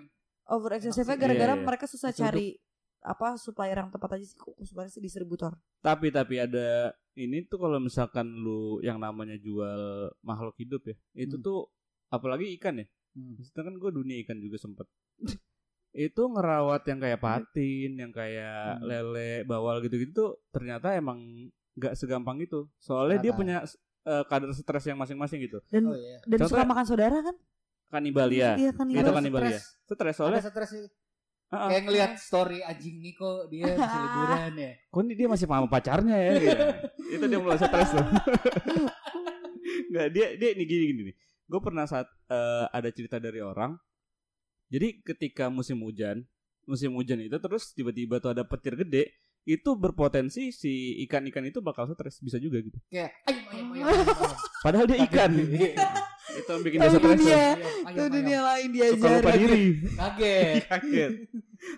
[0.49, 1.13] over excessive sih.
[1.15, 1.65] gara-gara Iya, iya.
[1.65, 2.57] mereka susah cari
[2.99, 5.53] apa supplier yang tepat aja sih kok sebenarnya sih distributor.
[5.79, 9.81] Tapi tapi ada ini tuh kalau misalkan lu yang namanya jual
[10.19, 11.43] makhluk hidup ya, itu Hmm.
[11.43, 11.59] tuh
[12.09, 12.87] apalagi ikan ya.
[13.13, 13.37] Hmm.
[13.37, 14.87] Maksudnya kan gue dunia ikan juga sempet.
[15.89, 18.85] itu ngerawat yang kayak patin, yang kayak Hmm.
[18.85, 21.17] lele, bawal gitu-gitu tuh ternyata emang
[21.79, 22.67] nggak segampang itu.
[22.77, 23.39] Soalnya dia Ternyata.
[23.39, 23.57] punya
[24.05, 25.59] eh, kadar stres yang masing-masing gitu.
[25.67, 26.19] Dan Oh iya.
[26.23, 27.35] dan suka makan saudara kan?
[27.89, 28.53] Kanibal ya.
[28.53, 29.57] Iya kan Itu Ada kanibal ya.
[29.57, 29.63] stres.
[29.87, 30.85] Stres Ada soalnya stres sih.
[31.49, 31.65] Heeh.
[31.65, 34.71] Kayak ngeliat story anjing nih kok dia bisa liburan ya.
[34.85, 36.65] kok ini dia masih sama pacarnya ya gitu.
[37.17, 38.05] itu dia mulai stres tuh
[39.89, 41.15] nggak dia dia nih gini gini nih
[41.49, 43.73] gue pernah saat eh, ada cerita dari orang
[44.69, 46.21] jadi ketika musim hujan
[46.65, 49.09] musim hujan itu terus tiba-tiba tuh ada petir gede
[49.49, 50.71] itu berpotensi si
[51.03, 53.45] ikan-ikan itu bakal stres bisa juga gitu Kayak ayam.
[53.49, 54.35] ayam, ayam.
[54.61, 55.31] padahal dia ikan
[56.29, 57.43] itu yang bikin dia stres dunia.
[57.89, 60.53] Itu dunia lain suka lupa diri Kaget.
[60.69, 61.11] kaget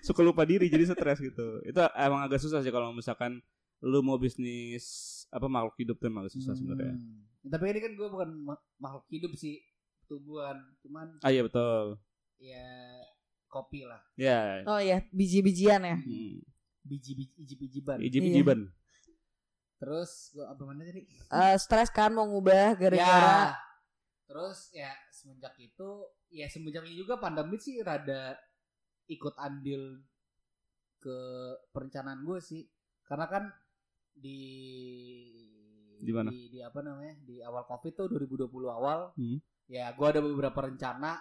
[0.01, 3.39] suka lupa diri jadi stres gitu itu emang agak susah sih kalau misalkan
[3.79, 4.85] lu mau bisnis
[5.27, 7.25] apa makhluk hidup tuh emang agak susah sebenarnya Hmm.
[7.41, 9.57] Tapi ini kan gue bukan ma- makhluk hidup sih,
[10.05, 10.53] tumbuhan.
[10.77, 11.97] Cuman ah iya betul
[12.37, 12.69] ya
[13.47, 15.97] kopi lah, ya Oh iya, biji-bijian ya.
[15.97, 16.37] hmm.
[16.81, 17.97] Biji-biji ijib-ijiban.
[18.01, 18.59] ijib-ijiban
[19.81, 21.01] Terus gue apa mana tadi?
[21.09, 22.77] Eh, stres kan mau ngubah Ya.
[22.77, 23.57] gara-gara
[24.29, 25.89] Terus ya semenjak itu
[26.29, 28.37] ya semenjak ini juga pandemi sih rada
[29.09, 29.99] ikut andil
[31.01, 31.17] ke
[31.73, 32.63] perencanaan gue sih.
[33.03, 33.43] Karena kan
[34.13, 34.39] di
[36.01, 36.29] Di mana?
[36.29, 37.13] Di, di apa namanya?
[37.21, 39.13] Di awal Covid tuh 2020 awal.
[39.17, 39.37] Hmm.
[39.65, 41.17] Ya gue ada beberapa rencana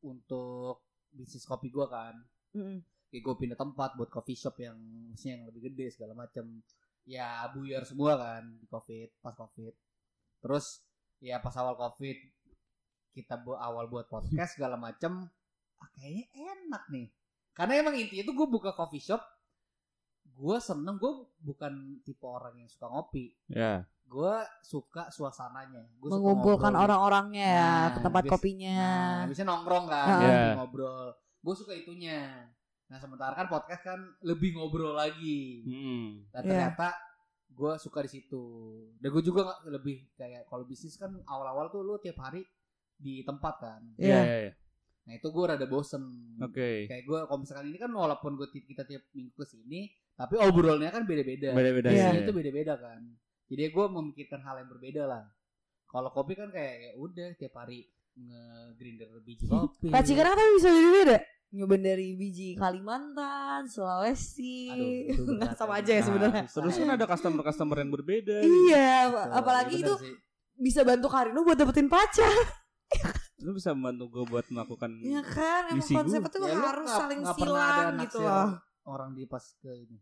[0.00, 2.14] untuk bisnis kopi gue kan.
[2.54, 2.78] Mm-mm.
[3.14, 4.74] Kayak gue pindah tempat buat coffee shop yang
[5.06, 6.50] maksudnya yang lebih gede segala macam.
[7.06, 9.70] Ya buyar semua kan di Covid, pas Covid.
[10.42, 10.82] Terus
[11.22, 12.18] ya pas awal Covid
[13.14, 15.30] kita bu awal buat podcast segala macam.
[15.78, 17.06] Ah, kayaknya enak nih.
[17.54, 19.22] Karena emang intinya itu gue buka coffee shop.
[20.34, 21.72] Gue seneng, gue bukan
[22.02, 23.30] tipe orang yang suka ngopi.
[23.46, 25.86] ya Gue suka suasananya.
[25.96, 28.80] Gua suka mengumpulkan orang-orangnya ya Nah, ke tempat bis- kopinya.
[29.22, 30.54] Nah, bisa nongkrong kan, lebih Iya.
[30.58, 31.06] ngobrol.
[31.40, 32.50] Gue suka itunya.
[32.94, 35.66] Nah, sementara kan podcast kan lebih ngobrol lagi.
[35.66, 36.22] Hmm.
[36.30, 36.70] Dan Iya.
[36.70, 36.94] ternyata
[37.50, 38.44] gue suka di situ.
[39.02, 42.46] Dan gue juga nggak lebih kayak kalau bisnis kan awal-awal tuh lu tiap hari
[42.94, 43.82] di tempat kan.
[43.98, 44.22] Iya, Iya.
[44.22, 44.52] iya, iya.
[45.10, 46.02] Nah itu gue rada bosen.
[46.38, 46.86] Oke.
[46.86, 50.94] Kayak gue kalau misalkan ini kan walaupun gue kita tiap minggu ke sini, tapi obrolnya
[50.94, 51.50] kan beda-beda.
[51.50, 52.14] Beda-beda Iya.
[52.14, 52.22] ya.
[52.22, 53.02] Itu beda-beda kan.
[53.50, 55.26] Jadi gue memikirkan hal yang berbeda lah.
[55.90, 59.90] Kalau kopi kan kayak ya udah tiap hari nge-grinder biji kopi.
[59.90, 61.18] Racikan kan tapi bisa beda-beda.
[61.54, 64.68] Nyobain dari biji Kalimantan, Sulawesi.
[64.68, 65.78] Aduh, itu Nggak sama ya.
[65.78, 66.42] aja ya Nah, sebenarnya.
[66.44, 68.36] susah Terus kan ada customer-customer yang berbeda.
[68.38, 68.54] gitu.
[68.66, 70.14] Iya, Betul, apalagi bener itu sih.
[70.56, 72.34] bisa bantu Karino buat dapetin pacar.
[73.38, 76.32] Lu bisa membantu gue buat melakukan Iya kan, emang Misi gua.
[76.32, 78.50] tuh Ya, harus saling ada silang gitu loh.
[78.84, 79.98] orang di pas ke ini.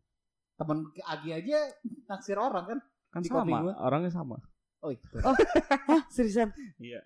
[0.54, 1.58] Temen ke Agi aja
[2.06, 2.78] naksir orang kan.
[3.10, 3.44] kan di sama,
[3.78, 4.36] orangnya sama.
[4.80, 4.98] Oh, iya.
[5.20, 6.48] Hah, seriusan?
[6.76, 7.04] Iya.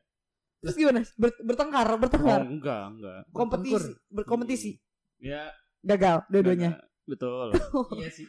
[0.59, 1.01] Terus gimana?
[1.15, 2.41] Ber- bertengkar, Oh, bertengkar.
[2.43, 3.21] enggak, enggak.
[3.31, 4.71] kompetisi, berkompetisi.
[5.19, 6.81] Ya, Gagal dua-duanya.
[7.05, 7.55] Betul.
[7.99, 8.27] iya sih.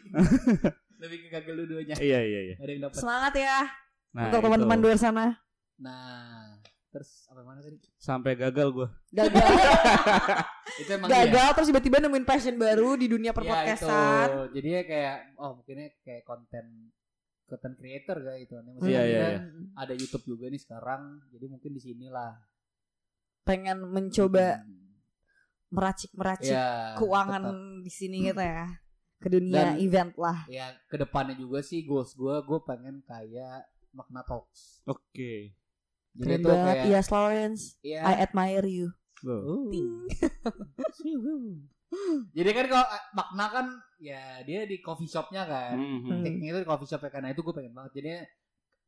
[1.01, 1.95] Lebih ke gagal dua-duanya.
[1.97, 2.55] iya, iya, iya.
[2.57, 2.97] Ada yang dapat.
[2.97, 3.57] Semangat ya
[4.09, 4.81] Nah, untuk teman-teman itu.
[4.81, 5.25] di luar sana.
[5.77, 6.57] Nah,
[6.89, 7.77] terus apa mana tadi?
[7.97, 8.87] sampai gagal gue.
[9.11, 9.45] Gagal,
[10.81, 11.17] Itu emang iya.
[11.23, 14.25] gagal terus tiba-tiba nemuin passion baru di dunia Ya, perpodcastan.
[14.27, 14.41] itu.
[14.53, 16.65] Jadinya kayak oh mungkinnya kayak konten
[17.47, 18.53] konten creator kayak itu.
[18.55, 19.39] Maksudnya Iya, iya, akhirnya iya.
[19.73, 21.21] ada YouTube juga nih sekarang.
[21.29, 22.33] Jadi mungkin di sinilah.
[23.41, 24.85] Pengen mencoba Hmm.
[25.69, 27.81] meracik-meracik Ya, keuangan tetap.
[27.81, 28.65] di sini gitu ya.
[29.17, 30.45] Ke dunia Dan- event lah.
[30.47, 35.57] ya ke depannya juga sih goals gue gue pengen kayak Magna Talks Oke.
[36.13, 36.69] jadi Keren itu banget.
[36.69, 37.63] kayak Yes, Lawrence.
[37.81, 38.93] ya I admire you.
[39.25, 39.73] Loh.
[42.35, 43.65] jadi kan kalau eh, Magna kan
[43.97, 45.75] ya dia di coffee shopnya kan.
[45.79, 46.21] Mhm.
[46.23, 47.91] tekniknya itu di coffee shop ya kan nah itu gue pengen banget.
[48.03, 48.09] Jadi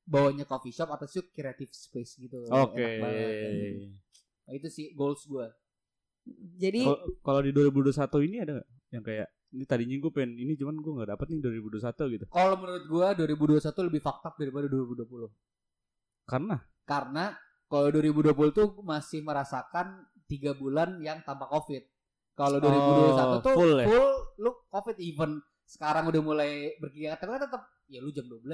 [0.03, 1.23] bawanya coffee shop atau sih?
[1.31, 2.43] Creative space gitu.
[2.49, 2.83] Oke.
[2.99, 3.95] Banget.
[4.49, 5.47] Nah, itu sih goals gue
[6.59, 6.85] Jadi
[7.23, 8.69] Kalau- di 2021 ini ada nggak?
[8.93, 12.25] Yang kayak ini tadinya gue pengen ini cuman gue nggak dapet nih 2021 gitu.
[12.29, 15.25] kalau menurut gue 2021 lebih fakta daripada 2020
[16.29, 16.57] Karena?
[16.85, 17.33] Karena
[17.65, 21.81] kalau 2020 tuh masih merasakan tiga bulan yang tanpa covid
[22.39, 24.39] kalau 2021 Oh, tuh full full, ya?
[24.39, 25.31] lu covid even
[25.65, 28.47] sekarang udah mulai bergiat tapi kan tetap ya lu jam 12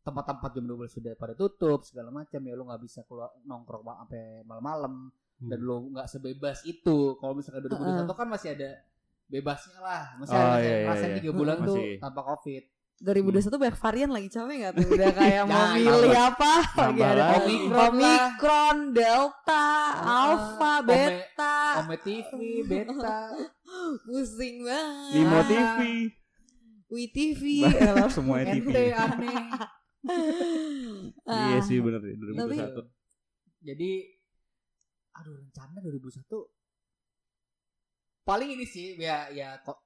[0.00, 4.22] tempat-tempat jam 12 sudah pada tutup segala macam ya lu nggak bisa keluar nongkrong sampai
[4.42, 5.64] malam-malam dan Hmm.
[5.64, 8.70] lu nggak sebebas itu kalau misalkan 2021 kan masih ada
[9.24, 11.16] bebasnya lah masih Oh, ada iya, iya, iya.
[11.16, 12.64] tiga bulan tuh tanpa covid
[13.00, 17.24] 2021 banyak varian lagi capek nggak tuh udah kayak mau milih apa lagi ada.
[17.34, 17.80] Omikron.
[17.88, 19.64] Omikron, Delta,
[19.96, 22.30] Ah, Alpha, Ome- Beta, Ome TV,
[22.62, 23.18] Beta.
[24.04, 25.12] pusing banget.
[25.16, 25.44] Limo Ah.
[25.44, 25.80] TV.
[26.90, 28.68] WeTV, Banyak semua TV.
[28.68, 29.36] Ente aneh.
[31.22, 31.60] Iya Ah.
[31.60, 32.84] sih bener ya Tapi- 2021.
[33.62, 33.90] Jadi
[35.12, 36.48] aduh rencana 2021
[38.22, 39.76] paling ini sih ya ya kok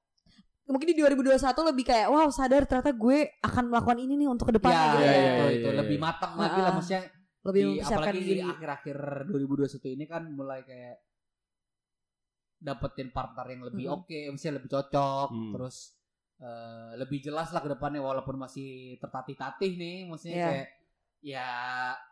[0.64, 1.36] Mungkin di 2021
[1.68, 4.96] lebih kayak wow sadar ternyata gue akan melakukan ini nih untuk ya, ke depannya gitu
[4.96, 5.20] ya, Iya, ya.
[5.20, 6.04] itu, iya, itu iya, lebih iya.
[6.04, 6.74] matang lagi lah Ah.
[6.74, 7.02] maksudnya
[7.44, 8.40] Lebih di, apalagi di diri.
[8.42, 8.96] akhir-akhir
[9.28, 10.96] 2021 ini kan mulai kayak
[12.58, 13.96] dapetin partner yang lebih Mm-mm.
[14.00, 15.52] oke, misalnya lebih cocok, Hmm.
[15.52, 15.76] terus
[16.36, 20.48] eh, lebih jelas lah ke depannya walaupun masih tertatih-tatih nih, maksudnya Iya.
[20.50, 20.68] kayak
[21.24, 21.46] ya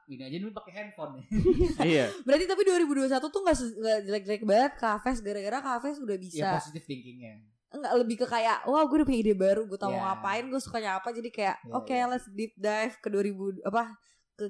[0.07, 1.27] ini aja nih pakai handphone nih.
[1.91, 2.07] Iya.
[2.23, 6.85] Berarti tapi 2021 tuh gak, nggak jelek-jelek banget Kafes gara-gara Kafes udah ya bisa positif
[6.85, 7.41] thinkingnya.
[7.73, 10.05] Enggak lebih ke kayak wah gue udah punya ide baru gue tau mau Ya.
[10.13, 12.05] ngapain gue sukanya apa jadi kayak Ya, oke ya.
[12.07, 13.97] let's deep dive ke 2000 apa
[14.35, 14.45] ke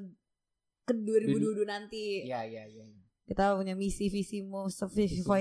[0.82, 2.82] ke 2022 nanti Iya iya iya.
[2.82, 3.00] iya.
[3.22, 5.38] kita punya misi visi mau visi, mau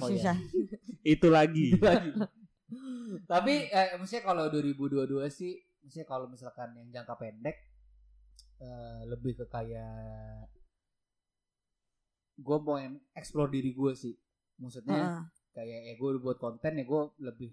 [0.00, 0.16] foya.
[0.16, 0.36] susah
[1.06, 1.76] Itu lagi.
[1.78, 2.10] lagi.
[3.30, 7.56] Tapi eh, maksudnya kalau 2022 sih, maksudnya kalau misalkan yang jangka pendek
[8.58, 10.48] eh, lebih ke kayak
[12.36, 14.14] gue mau yang explore diri gue sih.
[14.56, 15.22] Maksudnya Heeh.
[15.58, 17.50] Kayak ya gue buat konten ya gue lebih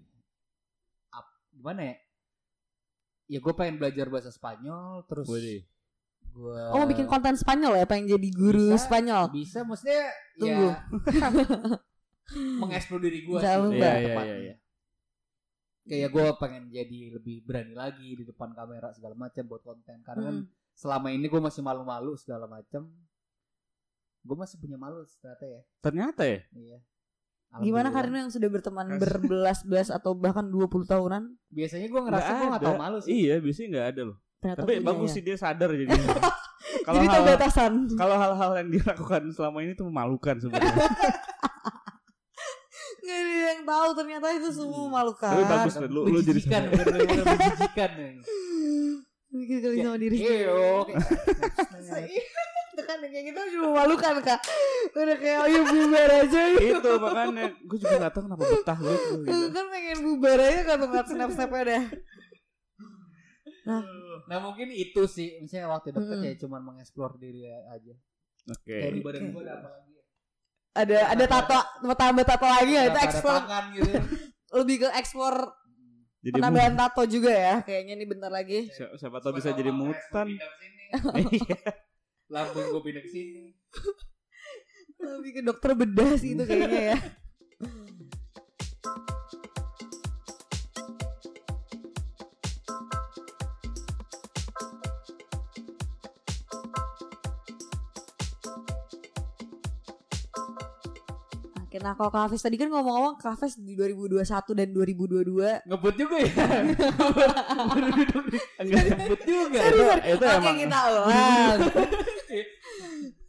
[1.10, 1.96] up, gimana ya?
[3.26, 8.06] Ya gue pengen belajar bahasa Spanyol terus gue oh mau bikin konten Spanyol ya pengen
[8.08, 8.86] jadi guru Bisa.
[8.86, 10.02] Spanyol bisa maksudnya
[10.36, 10.68] Tunggu.
[10.68, 10.76] ya
[12.60, 14.26] mengeksplor diri gue Jauh sih Iya, iya, tepatnya.
[14.26, 14.54] iya, iya.
[15.86, 20.22] kayak gue pengen jadi lebih berani lagi di depan kamera segala macam buat konten karena
[20.24, 20.50] kan Hmm.
[20.74, 22.90] selama ini gue masih malu-malu segala macam
[24.20, 26.40] gue masih punya malu ternyata ya Ternyata ya.
[26.52, 26.78] iya
[27.62, 27.88] gimana.
[27.88, 31.22] Karina yang sudah berteman berbelas-belas atau bahkan 20 tahunan?
[31.48, 33.10] Biasanya gue ngerasa gue gak tau malu sih.
[33.12, 34.16] Iya, biasanya nggak ada loh.
[34.36, 35.14] ternyata Tapi bagus ya.
[35.16, 35.88] sih dia sadar jadi.
[36.86, 40.76] kalau jadi hal batasan kalau hal-hal yang dilakukan selama ini tuh memalukan sebenarnya.
[43.06, 45.30] nggak ada yang tahu ternyata itu semua memalukan.
[45.32, 47.90] Tapi bagus lu lu, lu jadi bener-bener menjijikan
[49.36, 50.88] mikir kali sama diri Iyo,
[52.76, 54.40] itu kan yang kayak gitu cuma memalukan kak.
[54.92, 56.60] Udah kayak ayo bubar aja yuk.
[56.76, 57.44] itu makanya.
[57.64, 59.32] Gue juga gak tahu kenapa betah lu tuh gitu.
[59.32, 61.84] Lu kan pengen bubar aja kan tuh ngeliat snap snapnya deh
[64.26, 65.42] nah mungkin itu sih.
[65.42, 66.28] Misalnya waktu deket Mm-mm.
[66.30, 67.94] ya cuman mengeksplor diri aja.
[68.46, 68.78] Oke.
[68.78, 70.02] kayak di badan gue ada apa lagi ya?
[70.76, 73.90] ada ada tato mau tambah tato lagi ya itu Ada tangan gitu.
[74.62, 75.50] Lebih ke explore
[76.22, 78.70] Jadi penambahan tato juga ya kayaknya nih bentar lagi.
[78.70, 80.30] Siapa, siapa tahu bisa jadi mutan.
[82.26, 83.54] Lambung gue pindah ke sini.
[84.98, 86.98] Lebih ke dokter bedah sih itu kayaknya ya.
[101.62, 104.26] Oke, nah kalau Kak Hafiz tadi kan ngomong-ngomong Kak Hafiz di 2021
[104.58, 106.32] dan 2022 ngebut juga ya?
[108.66, 109.60] Ngebut juga.
[109.62, 111.60] Itu, itu Oke emang kita ulang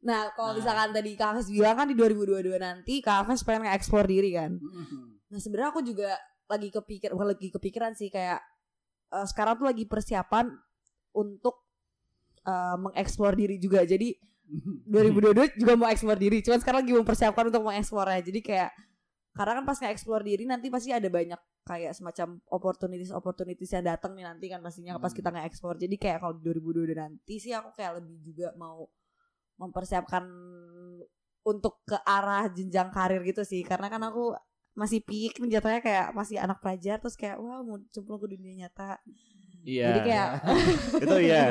[0.00, 4.08] Nah kalau misalkan tadi Kak Hafiz bilang kan di 2022 nanti Kak Hafiz pengen nge-explore
[4.08, 4.56] diri kan
[5.30, 6.16] Nah sebenarnya aku juga
[6.50, 8.42] lagi kepikir bukan lagi kepikiran sih kayak
[9.14, 10.50] eh, sekarang tuh lagi persiapan
[11.14, 11.62] untuk
[12.42, 13.86] eh, mengeksplor diri juga.
[13.86, 14.10] Jadi
[14.90, 16.42] 2022 juga mau eksplor diri.
[16.42, 18.20] Cuman sekarang lagi mempersiapkan untuk mengeksplornya.
[18.26, 18.70] Jadi kayak
[19.30, 24.16] karena kan pas nge-explore diri nanti pasti ada banyak kayak semacam opportunities opportunities yang datang
[24.16, 25.18] nih nanti kan pastinya pas Hmm.
[25.22, 25.78] kita nge-explore.
[25.78, 28.88] Jadi kayak kalau di 2022 nanti sih aku kayak lebih juga mau
[29.60, 30.24] mempersiapkan
[31.44, 33.60] untuk ke arah jenjang karir gitu sih.
[33.64, 34.32] Karena kan aku
[34.74, 38.66] masih peak nih jatuhnya kayak masih anak pelajar terus kayak wah mau cemplung ke dunia
[38.66, 39.00] nyata.
[39.60, 39.86] Iya.
[39.86, 40.28] Jadi kayak
[41.04, 41.42] itu iya.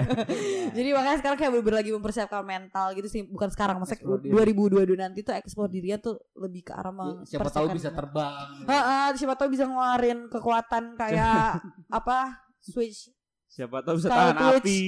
[0.69, 4.33] jadi makanya sekarang kayak bener lagi mempersiapkan mental gitu sih bukan sekarang maksudnya diri.
[4.49, 9.07] 2022 nanti tuh explore dirinya tuh lebih ke arah Ya, siapa tahu bisa terbang Heeh,
[9.13, 12.17] siapa tahu bisa ngeluarin kekuatan kayak apa
[12.59, 13.13] switch
[13.47, 14.61] Siapa tahu bisa Scarlet tahan Witch.
[14.61, 14.81] api.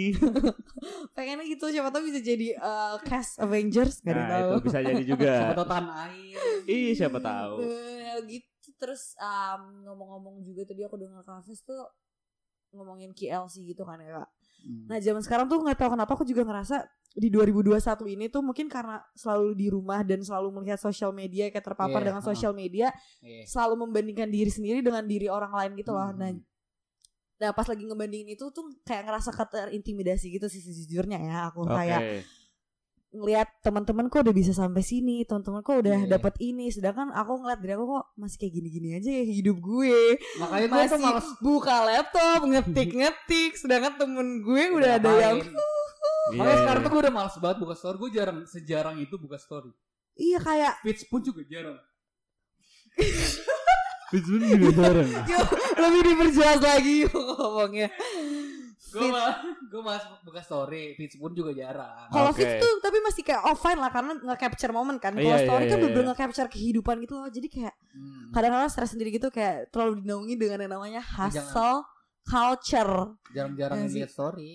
[1.16, 4.80] pengennya gitu siapa tahu bisa jadi eh, cast Avengers gak ada Nah, tahu itu bisa
[4.82, 5.34] jadi juga.
[5.36, 7.54] siapa tahu tahan air Ih, siapa tahu.
[7.60, 11.86] Eh, gitu terus um, ngomong-ngomong juga tadi aku dengar Kafes tuh
[12.72, 14.30] ngomongin KLC gitu kan ya Kak.
[14.62, 14.86] Hmm.
[14.88, 18.72] Nah zaman sekarang tuh nggak tahu kenapa aku juga ngerasa di 2021 ini tuh mungkin
[18.72, 22.88] karena selalu di rumah dan selalu melihat sosial media kayak terpapar Iya, dengan sosial media
[23.20, 23.44] Iya.
[23.52, 26.08] selalu membandingkan diri sendiri dengan diri orang lain gitu loh.
[26.08, 26.16] Hmm.
[26.16, 26.32] Nah,
[27.42, 31.74] nah pas lagi ngebandingin itu tuh kayak ngerasa terintimidasi gitu sih sejujurnya ya aku Oke.
[31.74, 32.02] kayak
[33.12, 36.16] ngelihat teman-teman kok udah bisa sampai sini, teman-teman kok udah Iya.
[36.16, 40.16] dapat ini, sedangkan aku ngeliat diri aku kok masih kayak gini-gini aja ya hidup gue.
[40.40, 45.38] Makanya gue Masih tuh males buka laptop, ngetik-ngetik, sedangkan temen gue udah ada yang
[46.32, 46.86] Makanya Iya, sekarang iya.
[46.86, 47.96] tuh gue udah males banget buka story.
[48.00, 49.72] Gue jarang sejarang itu buka story.
[50.14, 51.76] iya kayak Feeds pun juga jarang.
[54.12, 55.08] Itu juga jarang.
[55.32, 57.88] Yuk, lebih diperjelas lagi yuk ngomongnya.
[58.92, 59.36] Gue malah
[59.72, 60.94] gue malas buka story.
[60.94, 62.08] Feeds pun juga jarang.
[62.08, 62.38] Kalau Oke.
[62.38, 65.12] feeds tuh tapi masih kayak offline lah karena nge-capture momen kan.
[65.12, 66.12] Kalau Iya, story iya, kan iya, bener-bener iya.
[66.12, 67.28] nge-capture kehidupan gitu loh.
[67.28, 68.32] Jadi kayak Hmm.
[68.32, 71.84] kadang-kadang stres sendiri gitu kayak terlalu dinaungi dengan yang namanya hustle
[72.24, 73.16] culture.
[73.30, 73.98] Jarang-jarang Iya sih.
[73.98, 74.52] lihat story.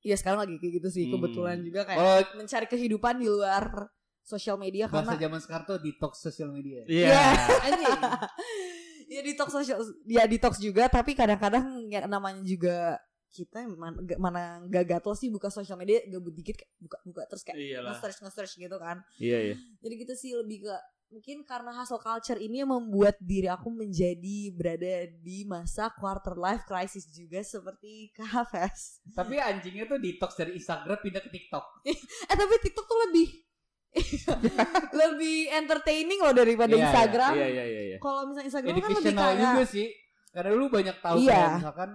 [0.00, 1.12] Iya sekarang lagi kayak gitu sih Hmm.
[1.14, 3.64] kebetulan juga kayak Kalau mencari kehidupan di luar
[4.22, 6.80] sosial media bahasa karena zaman sekarang tuh detox sosial media.
[6.86, 7.12] Iya.
[7.66, 8.00] Anjing.
[9.10, 12.94] ya detox sosial ya detox juga tapi kadang-kadang ya namanya juga
[13.30, 17.42] kita mana, mana gak gatel sih buka sosial media gabut dikit kayak buka buka terus
[17.42, 17.94] kayak Iyalah.
[17.94, 19.56] nge-search nge-search gitu kan Iya, iya.
[19.78, 20.74] jadi gitu sih lebih ke
[21.10, 26.62] mungkin karena hustle culture ini yang membuat diri aku menjadi berada di masa quarter life
[26.62, 31.64] crisis juga seperti KFS Tapi anjingnya tuh detox dari Instagram pindah ke TikTok.
[31.86, 31.98] eh
[32.30, 33.26] tapi TikTok tuh lebih
[34.96, 37.96] lebih entertaining loh daripada Iya, Instagram Iya, iya, iya, iya.
[37.98, 39.86] kalau misalnya Instagram kan lebih kayak juga sih.
[40.30, 41.30] Karena lu banyak tahu Iya.
[41.32, 41.90] kayak misalkan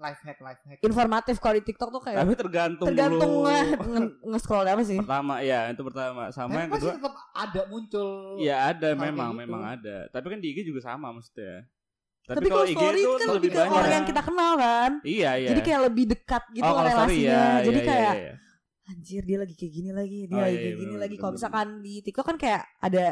[0.00, 0.78] life hack life hack.
[0.80, 3.44] informatif kalau di TikTok tuh kayak Tapi tergantung, tergantung dulu.
[3.44, 6.22] nge- nge- nge-scroll apa sih Pertama, ya itu pertama.
[6.30, 6.96] Sama Tapi yang masih kedua.
[6.96, 8.08] tetap ada muncul.
[8.36, 9.40] Iya ada memang, gitu.
[9.40, 9.96] memang ada.
[10.08, 11.68] Tapi kan di IG juga sama maksudnya.
[12.22, 13.74] Tapi, tapi kalau IG story itu kan lebih banyak.
[13.74, 15.48] orang yang kita kenal kan Iya, iya.
[15.50, 18.34] jadi kayak lebih dekat gitu oh, relasinya ya, jadi iya, kayak iya, iya.
[18.86, 21.16] anjir dia lagi kayak gini lagi dia Oh, lagi iya, kayak iya, gini bener, lagi
[21.16, 21.38] kalau bener.
[21.40, 23.04] misalkan di TikTok kan kayak ada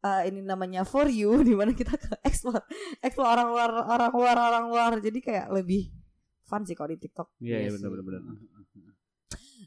[0.00, 2.64] eh, ini namanya for you di mana kita ke explore
[2.98, 5.92] explore orang luar orang luar orang luar jadi kayak lebih
[6.50, 8.22] fun sih kalau di TikTok Iya, iya Iya benar benar benar.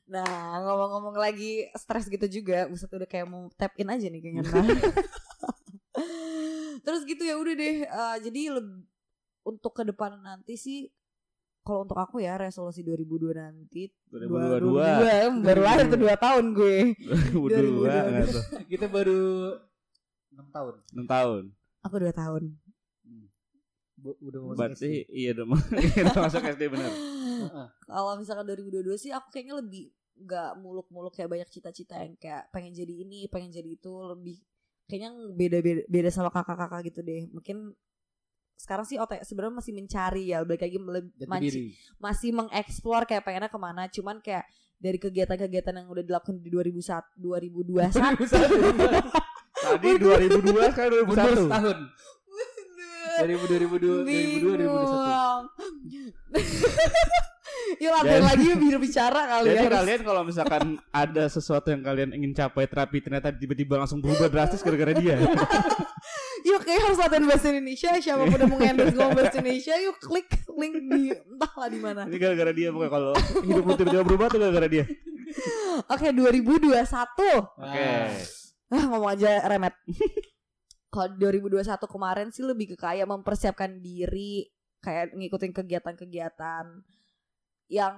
[0.03, 0.27] nah
[0.59, 4.67] ngomong-ngomong lagi stres gitu juga Buset udah kayak mau tap in aja nih kayaknya nah.
[6.83, 8.41] terus gitu ya udah deh eh, jadi
[9.43, 10.91] untuk ke depan nanti sih
[11.63, 15.39] kalau untuk aku ya resolusi 2002 nanti 2022.
[15.39, 16.77] 2022, baru lahir tuh 2 tahun gue
[17.39, 18.43] 2022 enggak tuh.
[18.67, 19.23] Kita baru
[20.35, 20.73] 6 tahun.
[20.91, 21.41] 6 tahun.
[21.79, 22.43] aku 2 tahun
[24.03, 25.05] udah mau masuk Berarti SD.
[25.09, 25.45] iya udah
[26.03, 26.91] udah masuk SD benar.
[27.81, 32.69] Kalau misalkan 2022 sih aku kayaknya lebih nggak muluk-muluk kayak banyak cita-cita yang kayak pengen
[32.71, 34.37] jadi ini pengen jadi itu lebih
[34.85, 37.73] kayaknya beda beda, beda sama kakak-kakak gitu deh mungkin
[38.53, 40.77] sekarang sih otak sebenarnya masih mencari ya balik lagi
[41.25, 41.61] manci- diri.
[41.97, 44.45] masih mengeksplor kayak pengennya ke mana cuman kayak
[44.77, 47.97] dari kegiatan-kegiatan yang udah dilakukan di 2001 2021
[49.63, 51.47] Tadi 2002 sekarang Mundur 2001.
[51.47, 51.77] setahun.
[53.19, 54.57] 2000 2002 2002 2021.
[54.57, 55.43] Bingung.
[57.75, 61.81] Yuk latihan lagi biar bicara kali Jadi ya harus- kalian kalau misalkan ada sesuatu yang
[61.81, 65.17] kalian ingin capai terapi ternyata tiba-tiba langsung berubah drastis gara-gara dia.
[66.47, 69.95] Yuk kayak harus latihan bahasa Indonesia Siapa pun yang mau endorse ngomong bahasa Indonesia Yuk
[69.97, 74.27] klik link di entahlah di mana Ini gara-gara dia pokoknya kalau hidup lu tiba-tiba berubah
[74.27, 74.83] tuh gara-gara dia.
[75.87, 76.83] Oke 2021 Oke.
[77.63, 78.11] ah,
[78.69, 79.71] Ngomong aja remet
[80.93, 84.45] Kalau 2021 kemarin sih lebih ke kayak mempersiapkan diri
[84.77, 86.65] Kayak ngikutin kegiatan-kegiatan
[87.65, 87.95] Yang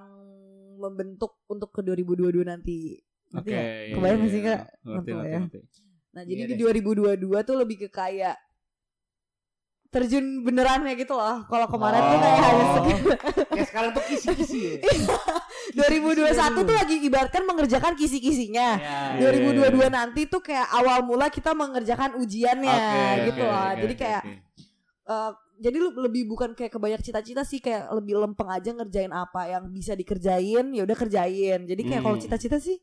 [0.80, 2.96] membentuk untuk ke 2022 nanti
[3.34, 3.50] Oke.
[3.52, 3.60] nggak?
[3.60, 4.46] iya, Kebayang iya, sih iya.
[4.48, 4.60] kak?
[4.64, 5.38] Ngerti, Ngerti ngerti, ya?
[5.44, 5.60] ngerti.
[6.16, 8.36] Nah jadi Iya di 2022 tuh lebih ke kayak
[9.96, 11.42] terjun benerannya gitu loh.
[11.44, 12.74] Kalau kemarin tuh kayak hanya Oh.
[12.76, 13.16] sekedar
[13.56, 14.74] Kayak sekarang tuh kisi-kisi ya.
[15.72, 16.28] 2021
[16.62, 18.68] tuh lagi ibaratkan mengerjakan kisi-kisinya.
[18.76, 19.00] Ya.
[19.18, 23.64] 2022 nanti tuh kayak awal mula kita mengerjakan ujiannya Oke, gitu oke, loh.
[23.66, 24.36] oke, Jadi kayak oke.
[25.06, 29.48] eh, jadi lu lebih bukan kayak kebanyak cita-cita sih kayak lebih lempeng aja ngerjain apa
[29.48, 31.64] yang bisa dikerjain ya udah kerjain.
[31.64, 32.24] Jadi kayak kalau Hmm.
[32.24, 32.76] cita-cita sih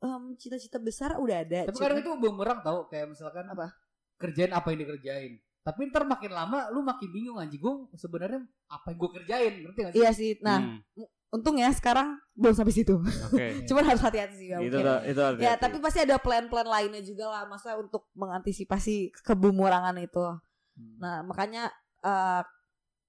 [0.00, 1.60] em, cita-cita besar udah ada.
[1.68, 3.76] Tapi kadang itu bumerang tau kayak misalkan Apa?
[4.16, 5.32] kerjain apa yang dikerjain.
[5.62, 9.78] Tapi ntar makin lama lu makin bingung anjing gue sebenarnya apa yang gue kerjain ngerti
[9.78, 9.98] gak sih?
[10.02, 10.30] Iya sih.
[10.42, 12.98] Nah, Hmm, untung ya sekarang belum sampai situ.
[12.98, 13.46] Oke.
[13.70, 14.58] Cuman harus hati-hati sih ya.
[14.58, 15.06] Itu mungkin.
[15.06, 15.46] itu hati-hati.
[15.46, 20.26] Ya, tapi pasti ada plan-plan lainnya juga lah masa untuk mengantisipasi kebumerangan itu.
[20.74, 20.94] Hmm.
[20.98, 21.70] Nah, makanya
[22.02, 22.42] eh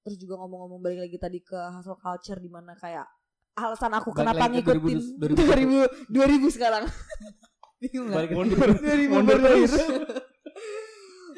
[0.03, 3.07] terus juga ngomong-ngomong balik lagi tadi ke hustle culture di mana kayak
[3.55, 6.83] alasan aku Balik kenapa ngikutin 2000 2000 2000 sekarang.
[7.81, 8.13] Bingung?
[8.13, 8.69] Balik ke Mundur.
[8.77, 9.41] 2000 mundur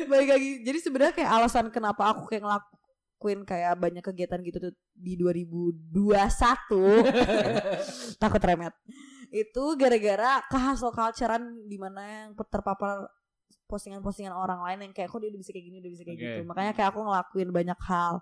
[0.04, 0.50] Balik lagi.
[0.68, 8.16] Jadi sebenarnya kayak alasan kenapa aku kayak ngelakuin kayak banyak kegiatan gitu tuh di 2021
[8.22, 8.72] takut remet
[9.36, 13.12] itu gara-gara ke hustle culturean di mana yang terpapar
[13.68, 16.24] postingan-postingan orang lain yang kayak kok dia udah bisa kayak gini udah bisa kayak Oke.
[16.24, 18.14] gitu makanya kayak aku ngelakuin banyak hal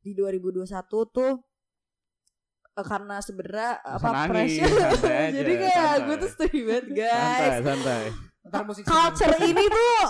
[0.00, 0.64] di 2021
[1.12, 1.32] tuh
[2.74, 4.72] eh, karena sebenarnya apa nangis, pressure
[5.38, 6.02] jadi kayak santai.
[6.02, 6.30] gue tuh
[6.64, 8.04] banget guys Santai, santai.
[8.40, 10.02] Ntar musik culture ini tuh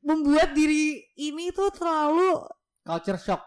[0.00, 2.40] membuat diri ini tuh terlalu
[2.80, 3.42] culture shock.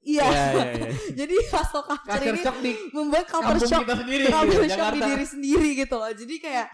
[0.00, 0.88] iya Iya, iya, iya.
[1.24, 4.24] jadi hustle culture, Culture ini shock di membuat culture shock kita sendiri.
[4.28, 6.66] culture di shock di diri sendiri gitu loh jadi kayak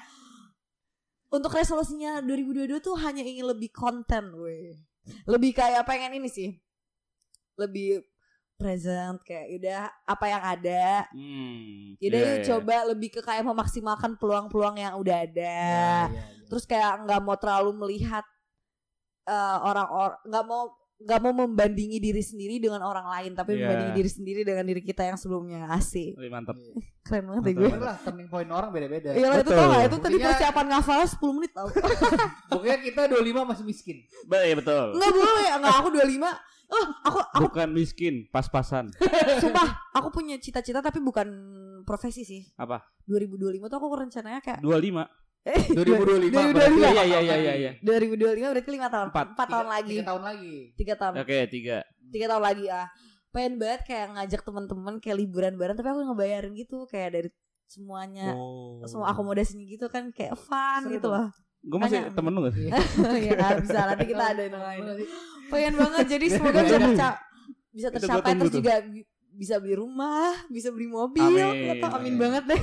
[1.30, 4.74] untuk resolusinya 2022 tuh hanya ingin lebih konten weh
[5.30, 6.58] lebih kayak pengen ini sih
[7.54, 8.02] lebih
[8.58, 11.96] present kayak udah apa yang ada Hmm.
[11.96, 12.46] Yaudah iya, yuk iya.
[12.50, 15.38] coba lebih ke kayak memaksimalkan peluang-peluang yang udah ada.
[15.38, 16.22] Iya, iya, iya.
[16.48, 18.24] Terus kayak nggak mau terlalu melihat
[19.22, 20.62] eh, orang-orang nggak mau
[21.00, 23.64] nggak mau membandingi diri sendiri dengan orang lain tapi Iya.
[23.64, 26.52] membandingi diri sendiri dengan diri kita yang sebelumnya asik Wih, mantap.
[26.54, 26.76] Iya.
[27.00, 29.08] keren banget ya Mantap, gue Bener lah turning point orang beda-beda.
[29.10, 29.56] Iya lah itu Betul.
[29.56, 31.68] tau gak itu tadi persiapan ngafalnya 10 menit tau
[32.52, 33.96] Pokoknya kita 25 masih miskin.
[34.24, 34.86] Ba- Iya betul.
[34.92, 36.28] Nggak boleh Nggak aku 25
[36.70, 38.84] Oh aku aku Bukan miskin, pas-pasan.
[39.42, 41.26] sumpah Aku punya cita-cita tapi bukan
[41.82, 42.84] profesi sih Apa?
[43.06, 45.00] 2025 tuh aku rencananya kayak 25.
[45.42, 46.52] Eh, 2025 2025.
[46.52, 47.70] berarti Iya, iya, iya, iya, iya.
[47.80, 49.26] 2025 berarti 5 tahun Empat.
[49.32, 50.54] 4 tahun lagi tiga tahun lagi.
[50.74, 51.76] 3 tahun Oke, tiga.
[52.08, 52.86] tiga tahun lagi ah
[53.30, 57.28] pengen banget kayak ngajak teman-teman kayak liburan bareng tapi aku ngebayarin gitu kayak dari
[57.64, 58.82] semuanya Oh.
[58.82, 61.30] semua akomodasinya gitu kan kayak fun Seru gitu loh
[61.60, 62.10] Gue masih Tanya.
[62.10, 62.66] temen lu gak sih?
[63.28, 64.82] ya kan, bisa nanti kita ada yang lain
[65.46, 66.88] pengen banget jadi semoga bisa Tunggu.
[66.90, 67.20] terca-
[67.70, 68.74] bisa tercapai terus juga
[69.40, 71.64] bisa beli rumah bisa beli mobil Amin.
[71.64, 72.20] Nggak tahu, amin Amin.
[72.20, 72.60] banget deh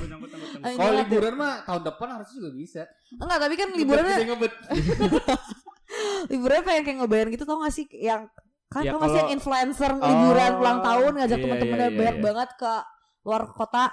[0.71, 2.81] Kalau liburan mah tahun depan harusnya juga bisa.
[3.11, 4.17] enggak tapi kan liburannya
[6.29, 8.27] liburannya pengen kayak ngebayarin gitu tau gak sih yang
[8.67, 11.81] kan Ya, tau gak sih yang kalau- influencer Oh, liburan ulang tahun ngajak iya, teman-temannya
[11.81, 12.23] iya, iya, banyak iya.
[12.23, 12.73] banget ke
[13.23, 13.85] luar kota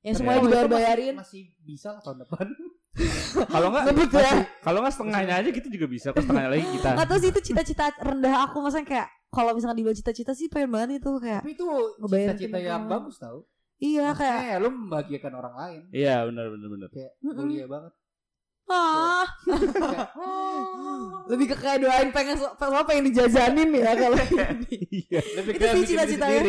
[0.00, 2.46] yang semuanya kalau dibayar-bayarin Masih, masih bisa lah tahun depan.
[3.50, 4.32] Kalau enggak Ngebut ya.
[4.62, 6.06] kalau enggak setengahnya aja gitu juga bisa.
[6.08, 6.88] Kok setengahnya lagi kita.
[6.94, 10.70] Nggak tahu sih itu cita-cita rendah aku maksudnya kayak kalau misalnya dibilang cita-cita sih pengen
[10.70, 11.66] banget itu kayak Tapi itu
[12.06, 13.42] cita-cita yang bagus tau.
[13.76, 15.80] iya kayak Kayak lu membahagiakan orang lain.
[15.90, 16.88] Iya, benar benar benar.
[16.88, 17.92] Kayak mulia banget.
[18.64, 19.28] ah
[21.28, 24.76] lebih ke kayak doain pengen semua pengen dijajanin ya kalau ini.
[25.04, 25.20] Iya.
[25.36, 26.42] Lebih Itu ke sih bikin diri cita-citanya.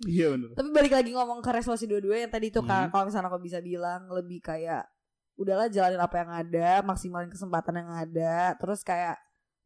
[0.00, 0.48] Iya benar.
[0.56, 2.88] tapi balik lagi ngomong ke resolusi dua-dua yang tadi itu Hmm.
[2.88, 4.88] kalau misalnya aku bisa bilang lebih kayak
[5.36, 9.20] udahlah jalanin apa yang ada maksimalin kesempatan yang ada terus kayak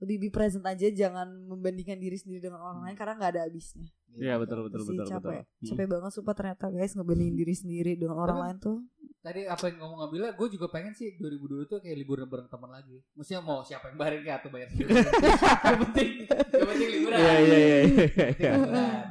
[0.04, 3.88] lebih be present aja jangan membandingkan diri sendiri dengan orang lain karena nggak ada habisnya
[4.14, 5.10] Iya, betul betul betul betul.
[5.10, 5.66] capek Hmm.
[5.66, 8.78] capek banget sumpah ternyata guys ngebandingin diri sendiri dengan orang Tapi- lain tuh
[9.18, 12.68] Tadi apa yang ngomong Nabila, gue juga pengen sih 2022 tuh kayak liburan bareng teman
[12.68, 13.00] lagi.
[13.16, 14.90] Maksudnya mau siapa yang bayarin kayak atau bayar sendiri.
[15.64, 17.16] yang penting, yang penting liburan.
[17.16, 18.26] Iya iya iya iya.
[18.36, 18.52] Iya.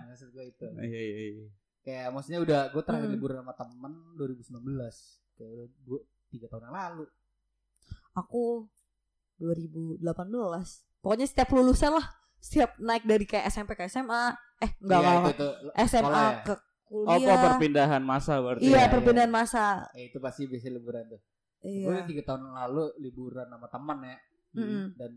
[0.05, 0.65] Maksud gue itu.
[0.69, 1.45] Iya iya iya.
[1.81, 3.15] Kayak maksudnya udah gue terakhir Hmm.
[3.17, 5.01] liburan sama temen 2019.
[5.33, 7.05] Kayak udah dua, tiga tahun yang lalu.
[8.13, 8.69] aku
[9.38, 10.01] 2018
[10.99, 12.05] pokoknya setiap lulusan lah
[12.38, 15.73] setiap naik dari kayak SMP ke SMA eh enggak Iya, enggak, itu, enggak.
[15.73, 16.29] itu, SMA ya?
[16.43, 16.53] ke
[16.93, 18.63] Oh, kuliah kok perpindahan masa berarti.
[18.63, 21.21] iya ya, perpindahan masa Eh, itu pasti biasa liburan tuh.
[21.59, 24.17] iya Gue tiga tahun lalu liburan sama teman ya.
[24.53, 24.93] Mm-mm.
[24.93, 25.11] Dan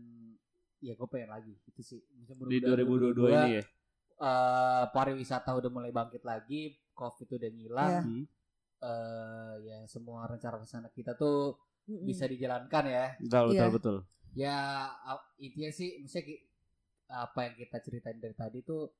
[0.79, 2.01] ya gue pengen lagi itu sih.
[2.17, 3.63] Maksudnya Di mudah-mudahan 2022 ini ya.
[4.17, 6.61] eh, pariwisata udah mulai bangkit lagi,
[6.91, 8.01] covid udah ngilang, Iya.
[8.01, 8.25] Hmm.
[8.79, 12.05] eh, ya semua rencana-rencana kita tuh Mm-mm.
[12.05, 13.05] bisa dijalankan ya.
[13.17, 13.67] Betul betul Iya.
[13.71, 13.95] betul.
[14.35, 14.57] Ya
[15.37, 16.37] intinya sih, misalnya
[17.07, 18.91] apa yang kita ceritain dari tadi tuh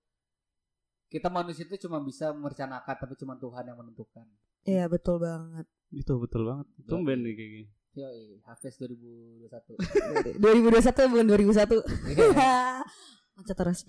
[1.07, 4.27] kita manusia itu cuma bisa merencanakan tapi cuma Tuhan yang menentukan.
[4.63, 6.67] iya betul banget Itu betul banget.
[6.83, 7.67] Tumben nih kayak gini.
[7.93, 10.37] Yoi, Hafiz 2021.
[10.37, 11.81] 2021 bukan 2001
[12.11, 12.83] Iya.
[13.37, 13.79] Macet terus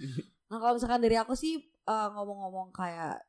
[0.49, 3.21] nah kalau misalkan dari aku sih eh, ngomong-ngomong kayak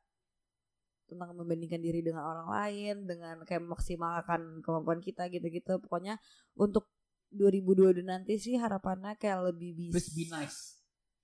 [1.10, 5.82] tentang membandingkan diri dengan orang lain dengan kayak memaksimalkan kemampuan kita gitu-gitu.
[5.82, 6.22] Pokoknya
[6.54, 6.86] untuk
[7.34, 10.58] 2022 nanti sih harapannya kayak lebih bisa Please be nice.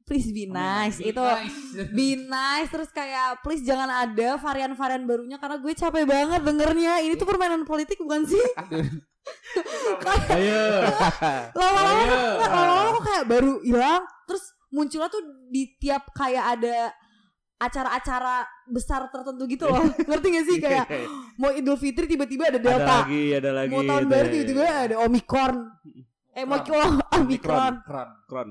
[0.06, 0.98] please be nice.
[1.02, 1.58] Be itu nice.
[1.96, 2.70] be nice.
[2.70, 7.02] Terus kayak please jangan ada varian-varian barunya karena gue capek banget dengernya.
[7.02, 8.46] Ini tuh permainan politik bukan sih?
[10.30, 10.86] Ayo.
[11.58, 12.04] lama-lama
[12.38, 14.02] lama-lama kok kayak baru hilang.
[14.30, 16.94] Terus munculnya tuh di tiap kayak ada
[17.56, 20.86] acara-acara besar tertentu gitu loh ngerti gak sih kayak
[21.40, 23.72] mau Idul Fitri tiba-tiba ada ada Delta lagi, ada lagi.
[23.72, 24.32] mau tahun baru ya.
[24.32, 25.54] tiba-tiba ada Omicron
[26.36, 26.92] eh mau Omicron.
[27.16, 28.10] Omicron Keren.
[28.28, 28.50] Kron.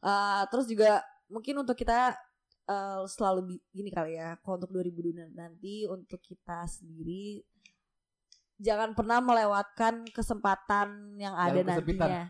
[0.00, 2.14] Eh, terus juga mungkin untuk kita
[2.70, 7.42] eh, selalu gini kali ya kalau untuk 2022 nanti untuk kita sendiri
[8.60, 12.24] jangan pernah melewatkan kesempatan yang ada Dalam nantinya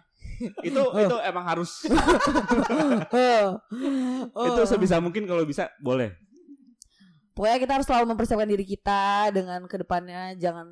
[0.65, 1.71] Itu itu emang harus.
[3.11, 4.47] Oh.
[4.47, 6.15] Itu sebisa mungkin kalau bisa boleh.
[7.35, 10.67] Pokoknya kita harus selalu mempersiapkan diri kita dengan ke depannya jangan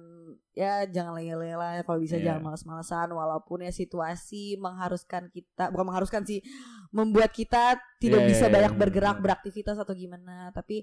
[0.53, 2.35] ya jangan lele-lele kalau bisa Iya.
[2.35, 6.43] jangan malas-malasan walaupun ya situasi mengharuskan kita bukan mengharuskan sih
[6.91, 9.25] membuat kita tidak Iya, bisa iya, banyak iya, bergerak benar.
[9.39, 10.83] beraktivitas atau gimana tapi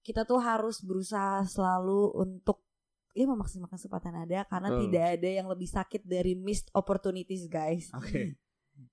[0.00, 2.64] kita tuh harus berusaha selalu untuk
[3.12, 4.80] ya memaksimalkan kesempatan ada karena Betul.
[4.88, 7.92] tidak ada yang lebih sakit dari missed opportunities guys.
[7.92, 8.36] Oke.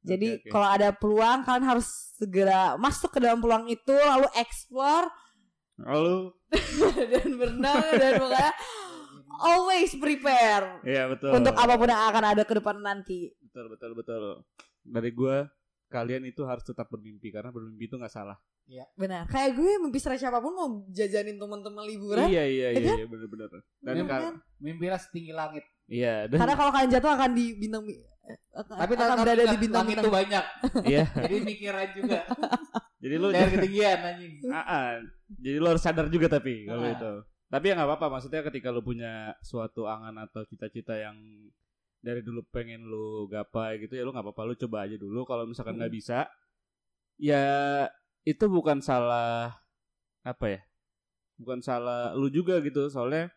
[0.03, 0.51] Jadi Oke, oke.
[0.51, 1.87] kalau ada peluang kalian harus
[2.19, 5.07] segera masuk ke dalam peluang itu lalu explore
[5.79, 6.35] Lalu
[7.15, 8.51] dan berenang dan pokoknya
[9.39, 11.31] always prepare Iya betul.
[11.31, 13.31] untuk apa pun yang akan ada ke depan nanti.
[13.39, 14.23] Betul betul betul.
[14.83, 15.47] Dari gua
[15.89, 18.37] kalian itu harus tetap bermimpi karena bermimpi itu nggak salah.
[18.93, 19.25] Benar.
[19.25, 22.29] Kayak gue mimpi serah siapa pun mau jajanin teman-teman liburan.
[22.29, 22.95] Iya iya Ya iya, kan?
[22.95, 23.49] iya benar-benar.
[23.81, 24.35] Dan Iya, kal- kan?
[24.59, 25.65] Mimpilah setinggi langit.
[25.89, 27.97] iya dan Karena kalau kalian jatuh akan di bintang eh,
[28.53, 30.05] Tapi akan tetap berada di bintang langit bintang.
[30.05, 30.45] itu banyak.
[30.85, 31.03] iya.
[31.25, 32.19] Jadi mikiran juga.
[33.01, 34.33] Jadi lu Dari ketinggian anjing.
[34.53, 34.87] Ah, ah.
[35.31, 36.93] jadi lu harus sadar juga tapi kalau Ah.
[36.93, 37.11] itu.
[37.49, 38.07] Tapi ya nggak apa-apa.
[38.13, 41.17] Maksudnya ketika lu punya suatu angan atau cita-cita yang
[41.99, 45.27] dari dulu pengen lu gapai gitu ya lu nggak apa-apa lu coba aja dulu.
[45.27, 46.27] Kalau misalkan nggak bisa,
[47.19, 47.43] ya
[48.23, 49.59] itu bukan salah
[50.23, 50.61] apa ya?
[51.39, 52.87] Bukan salah lu juga gitu.
[52.87, 53.31] Soalnya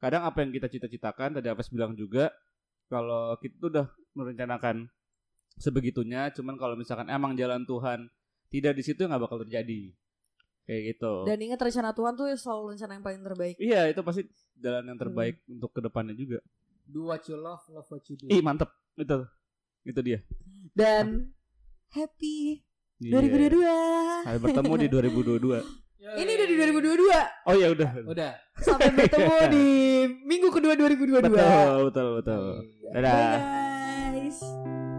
[0.00, 2.32] kadang apa yang kita cita-citakan tadi Apes bilang juga
[2.88, 3.86] kalau kita tuh udah
[4.16, 4.88] merencanakan
[5.58, 8.08] sebegitunya, cuman kalau misalkan emang jalan Tuhan
[8.48, 9.92] tidak di situ nggak bakal terjadi
[10.64, 11.24] kayak gitu.
[11.24, 13.56] Dan ingat rencana Tuhan tuh selalu rencana yang paling terbaik.
[13.56, 14.22] Iya itu pasti
[14.60, 16.40] jalan yang terbaik untuk ke depannya juga.
[16.88, 18.32] Do what you love, love what you do.
[18.32, 19.28] Ih mantep itu
[19.84, 20.18] itu dia.
[20.72, 21.30] Dan
[21.92, 22.64] happy
[22.98, 23.22] Iya.
[23.22, 23.62] 2022.
[24.26, 25.62] Sampai bertemu di 2022.
[26.02, 26.14] Yoi.
[26.18, 27.46] Ini udah di 2022.
[27.46, 27.90] Oh ya udah.
[28.06, 28.32] Udah.
[28.58, 29.66] Sampai bertemu di
[30.26, 31.30] minggu kedua 2022.
[31.30, 32.44] Betul betul betul.
[32.66, 32.90] Iya.
[32.94, 33.14] Dadah.
[33.14, 34.97] Bye guys.